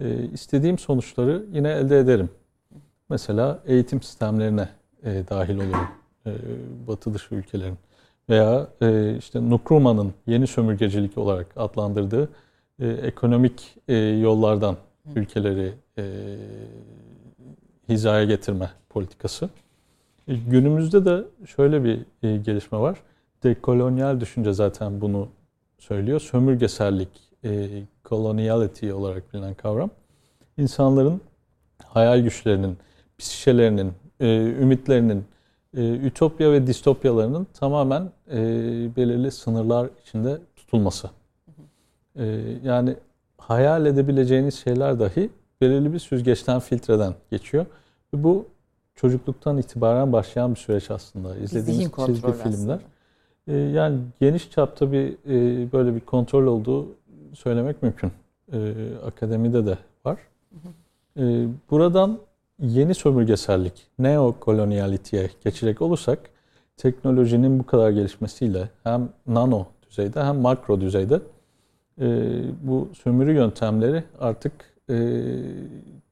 [0.00, 2.30] e, istediğim sonuçları yine elde ederim.
[3.08, 4.68] Mesela eğitim sistemlerine
[5.04, 5.88] e, dahil olurum.
[6.26, 6.30] E,
[6.88, 7.78] batı dışı ülkelerin.
[8.28, 12.28] Veya e, işte Nkrumah'ın yeni sömürgecilik olarak adlandırdığı
[12.80, 14.76] e, ekonomik e, yollardan
[15.16, 16.04] ülkeleri e,
[17.88, 19.50] hizaya getirme politikası.
[20.28, 22.98] E, günümüzde de şöyle bir e, gelişme var.
[23.42, 25.28] Dekolonyal düşünce zaten bunu
[25.78, 26.20] söylüyor.
[26.20, 27.08] Sömürgesellik,
[27.44, 27.68] e,
[28.04, 29.90] coloniality olarak bilinen kavram.
[30.58, 31.20] İnsanların
[31.86, 32.78] hayal güçlerinin,
[33.18, 34.26] psişelerinin, e,
[34.60, 35.24] ümitlerinin,
[35.76, 38.36] e, ütopya ve distopyalarının tamamen e,
[38.96, 41.10] belirli sınırlar içinde tutulması.
[42.16, 42.24] E,
[42.64, 42.96] yani
[43.38, 47.66] hayal edebileceğiniz şeyler dahi belirli bir süzgeçten, filtreden geçiyor.
[48.14, 48.46] Bu
[48.94, 51.36] çocukluktan itibaren başlayan bir süreç aslında.
[51.36, 52.78] İzlediğimiz çizgi filmler.
[53.48, 56.88] E, yani geniş çapta bir e, böyle bir kontrol olduğu
[57.34, 58.12] söylemek mümkün.
[58.52, 58.58] E,
[59.06, 60.18] akademide de var.
[61.18, 62.18] E, buradan
[62.58, 66.18] yeni sömürgesellik, neokolonyalitiye geçecek olursak
[66.76, 71.20] teknolojinin bu kadar gelişmesiyle hem nano düzeyde hem makro düzeyde
[72.00, 72.06] e,
[72.62, 74.52] bu sömürü yöntemleri artık
[74.90, 75.18] e,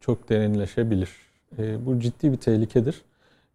[0.01, 1.30] çok derinleşebilir.
[1.59, 3.03] E, bu ciddi bir tehlikedir.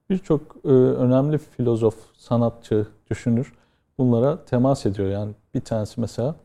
[0.09, 3.53] Birçok e, önemli filozof, sanatçı, düşünür
[3.97, 5.09] bunlara temas ediyor.
[5.09, 6.35] Yani bir tanesi mesela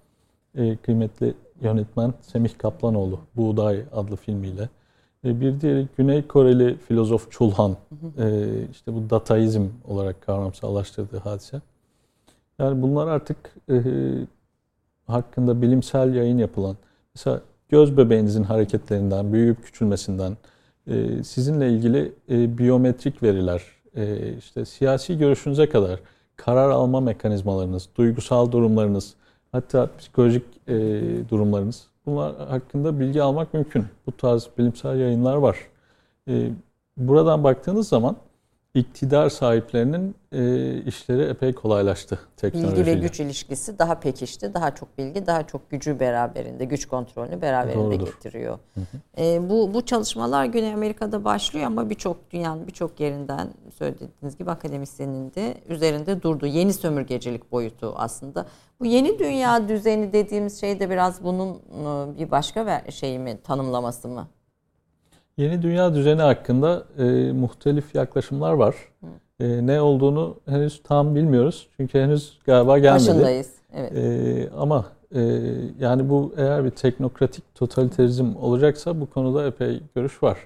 [0.54, 4.68] e, kıymetli yönetmen Semih Kaplanoğlu Buğday adlı filmiyle.
[5.24, 7.76] Bir diğeri Güney Koreli filozof Chulhan.
[8.70, 11.60] İşte bu dataizm olarak kavramsallaştırdığı hadise.
[12.58, 13.54] Yani bunlar artık
[15.06, 16.76] hakkında bilimsel yayın yapılan,
[17.14, 20.36] mesela göz bebeğinizin hareketlerinden, büyüyüp küçülmesinden,
[20.90, 23.62] e, sizinle ilgili e, biyometrik veriler,
[23.96, 26.00] e, işte siyasi görüşünüze kadar
[26.36, 29.14] karar alma mekanizmalarınız, duygusal durumlarınız,
[29.52, 30.74] hatta psikolojik e,
[31.28, 33.84] durumlarınız bunlar hakkında bilgi almak mümkün.
[34.06, 35.58] Bu tarz bilimsel yayınlar var.
[36.28, 36.50] E,
[36.96, 38.16] buradan baktığınız zaman
[38.74, 42.76] iktidar sahiplerinin e, işleri epey kolaylaştı teknolojiyle.
[42.76, 44.54] Bilgi ve güç ilişkisi daha pekişti.
[44.54, 48.06] Daha çok bilgi, daha çok gücü beraberinde, güç kontrolünü beraberinde Doğrudur.
[48.06, 48.58] getiriyor.
[48.74, 49.22] Hı hı.
[49.22, 53.48] E, bu bu çalışmalar Güney Amerika'da başlıyor ama birçok dünyanın birçok yerinden
[53.78, 56.46] söylediğiniz gibi akademisyenin de üzerinde durdu.
[56.46, 58.46] Yeni sömürgecilik boyutu aslında.
[58.80, 64.08] Bu yeni dünya düzeni dediğimiz şey de biraz bunun e, bir başka şey mi, tanımlaması
[64.08, 64.28] mı?
[65.40, 68.76] Yeni dünya düzeni hakkında e, muhtelif yaklaşımlar var.
[69.40, 71.68] E, ne olduğunu henüz tam bilmiyoruz.
[71.76, 73.08] Çünkü henüz galiba gelmedi.
[73.08, 73.50] Başındayız.
[73.74, 73.92] Evet.
[73.96, 75.20] E, ama e,
[75.80, 80.38] yani bu eğer bir teknokratik totaliterizm olacaksa bu konuda epey görüş var.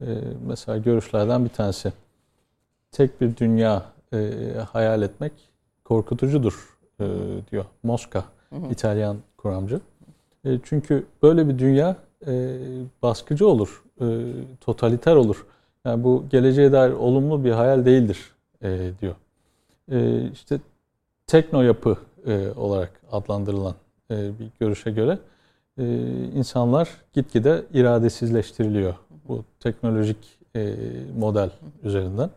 [0.00, 0.06] E,
[0.46, 1.92] mesela görüşlerden bir tanesi.
[2.90, 3.82] Tek bir dünya
[4.12, 4.18] e,
[4.72, 5.32] hayal etmek
[5.84, 7.04] korkutucudur e,
[7.50, 8.72] diyor Mosca, hı hı.
[8.72, 9.80] İtalyan kuramcı.
[10.44, 12.58] E, çünkü böyle bir dünya e,
[13.02, 14.04] baskıcı olur e,
[14.60, 15.46] totaliter olur.
[15.84, 18.32] Yani bu geleceğe dair olumlu bir hayal değildir
[18.62, 19.14] e, diyor.
[19.90, 20.60] E, işte
[21.26, 23.74] tekno yapı e, olarak adlandırılan
[24.10, 25.18] e, bir görüşe göre
[25.78, 25.84] e,
[26.34, 28.94] insanlar gitgide iradesizleştiriliyor
[29.28, 30.74] bu teknolojik e,
[31.18, 31.50] model
[31.82, 32.30] üzerinden.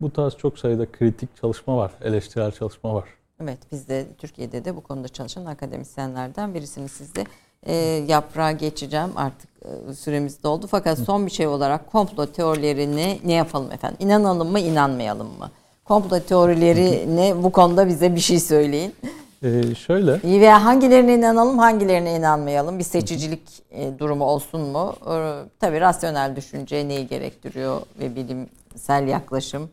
[0.00, 3.08] Bu tarz çok sayıda kritik çalışma var, eleştirel çalışma var.
[3.42, 7.24] Evet, biz de Türkiye'de de bu konuda çalışan akademisyenlerden birisiniz siz de
[7.66, 7.74] e,
[8.08, 10.66] yaprağa geçeceğim artık e, süremiz doldu.
[10.70, 13.96] Fakat son bir şey olarak komplo teorilerini ne yapalım efendim?
[14.00, 15.50] İnanalım mı inanmayalım mı?
[15.84, 18.94] Komplo teorileri ne bu konuda bize bir şey söyleyin.
[19.42, 20.20] Ee, şöyle.
[20.24, 22.78] Veya hangilerine inanalım hangilerine inanmayalım?
[22.78, 24.94] Bir seçicilik e, durumu olsun mu?
[25.06, 25.14] E,
[25.60, 29.70] tabii rasyonel düşünce neyi gerektiriyor ve bilimsel yaklaşım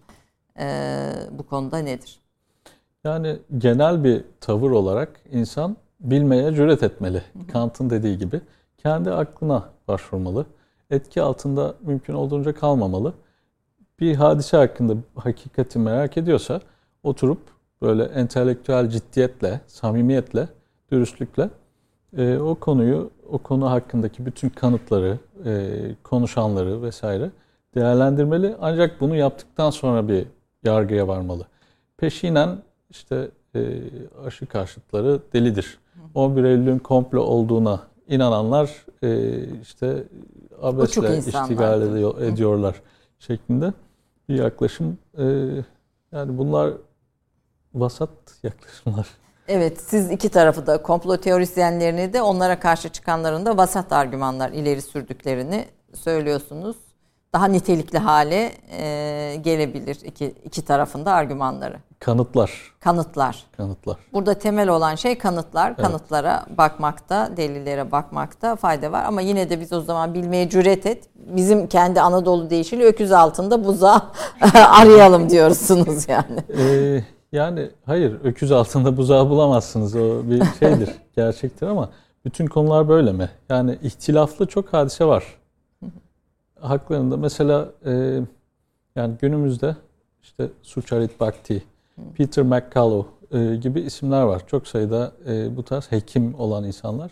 [0.60, 0.66] e,
[1.32, 2.20] bu konuda nedir?
[3.04, 7.22] Yani genel bir tavır olarak insan bilmeye cüret etmeli.
[7.52, 8.42] Kant'ın dediği gibi.
[8.78, 10.46] Kendi aklına başvurmalı.
[10.90, 13.14] Etki altında mümkün olduğunca kalmamalı.
[14.00, 16.62] Bir hadise hakkında hakikati merak ediyorsa
[17.04, 17.42] oturup
[17.82, 20.48] böyle entelektüel ciddiyetle, samimiyetle,
[20.92, 21.50] dürüstlükle
[22.18, 25.72] e, o konuyu, o konu hakkındaki bütün kanıtları, e,
[26.04, 27.32] konuşanları vesaire
[27.76, 28.56] değerlendirmeli.
[28.62, 30.28] Ancak bunu yaptıktan sonra bir
[30.64, 31.48] yargıya varmalı.
[31.98, 32.58] Peşinen
[32.90, 33.60] işte e,
[34.26, 35.80] aşı karşıtları delidir.
[36.14, 40.04] 11 Eylül'ün komplo olduğuna inananlar e, işte
[40.62, 43.24] abesle iştigal ediyor, ediyorlar Hı.
[43.24, 43.74] şeklinde
[44.30, 44.98] bir yaklaşım.
[45.18, 45.24] E,
[46.12, 46.74] yani bunlar
[47.74, 48.10] vasat
[48.44, 49.08] yaklaşımlar.
[49.48, 54.82] Evet siz iki tarafı da komplo teorisyenlerini de onlara karşı çıkanların da vasat argümanlar ileri
[54.82, 56.78] sürdüklerini söylüyorsunuz.
[57.34, 61.80] Daha nitelikli hale e, gelebilir iki, iki tarafında argümanları.
[62.00, 62.52] Kanıtlar.
[62.80, 63.44] Kanıtlar.
[63.58, 63.98] Kanıtlar.
[64.14, 65.68] Burada temel olan şey kanıtlar.
[65.68, 65.78] Evet.
[65.78, 69.04] Kanıtlara bakmakta, delillere bakmakta fayda var.
[69.06, 71.04] Ama yine de biz o zaman bilmeye cüret et.
[71.16, 74.12] Bizim kendi Anadolu deyişiyle öküz altında buza
[74.54, 76.44] arayalım diyorsunuz yani.
[76.60, 79.96] Ee, yani hayır öküz altında buzağı bulamazsınız.
[79.96, 81.90] O bir şeydir, gerçektir ama
[82.26, 83.30] bütün konular böyle mi?
[83.50, 85.24] Yani ihtilaflı çok hadise var.
[86.62, 88.20] Haklarında mesela e,
[88.96, 89.76] yani günümüzde
[90.24, 91.64] işte Sucharit Bhakti,
[92.18, 94.42] Peter McCullough e, gibi isimler var.
[94.48, 97.12] Çok sayıda e, bu tarz hekim olan insanlar.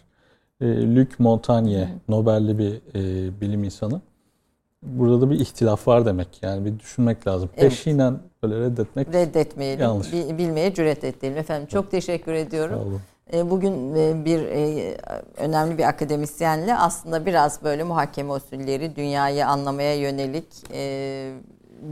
[0.61, 4.01] E, Luc Montagnier, Nobel'li bir e, bilim insanı.
[4.83, 6.43] Burada da bir ihtilaf var demek.
[6.43, 7.49] Yani bir düşünmek lazım.
[7.57, 7.69] Evet.
[7.69, 9.83] Peşinen böyle reddetmek Reddetmeyelim.
[9.83, 10.13] Yanlış.
[10.13, 11.37] Bilmeye cüret edelim.
[11.37, 12.75] Efendim çok teşekkür ediyorum.
[12.75, 13.01] Sağ olun.
[13.33, 14.97] E, bugün e, bir e,
[15.37, 20.47] önemli bir akademisyenle aslında biraz böyle muhakeme usulleri, dünyayı anlamaya yönelik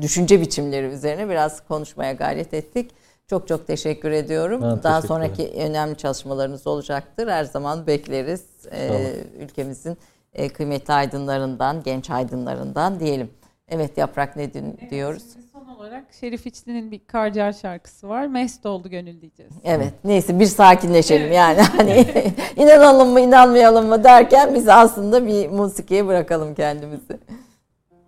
[0.02, 2.91] düşünce biçimleri üzerine biraz konuşmaya gayret ettik.
[3.30, 4.62] Çok çok teşekkür ediyorum.
[4.62, 7.28] Ben Daha teşekkür sonraki önemli çalışmalarınız olacaktır.
[7.28, 8.45] Her zaman bekleriz.
[8.72, 9.98] Ee, ülkemizin
[10.34, 13.30] e, kıymetli aydınlarından, genç aydınlarından diyelim.
[13.70, 15.24] Evet Yaprak ne din- diyoruz?
[15.53, 18.28] Son olarak Şerif İçli'nin bir Karcar şarkısı var.
[18.28, 19.52] Mest oldu gönül diyeceğiz.
[19.64, 21.36] Evet neyse bir sakinleşelim Evet.
[21.36, 22.06] yani hani
[22.56, 27.20] inanalım mı inanmayalım mı derken biz aslında bir musikiye bırakalım kendimizi.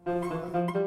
[0.06, 0.87] Mest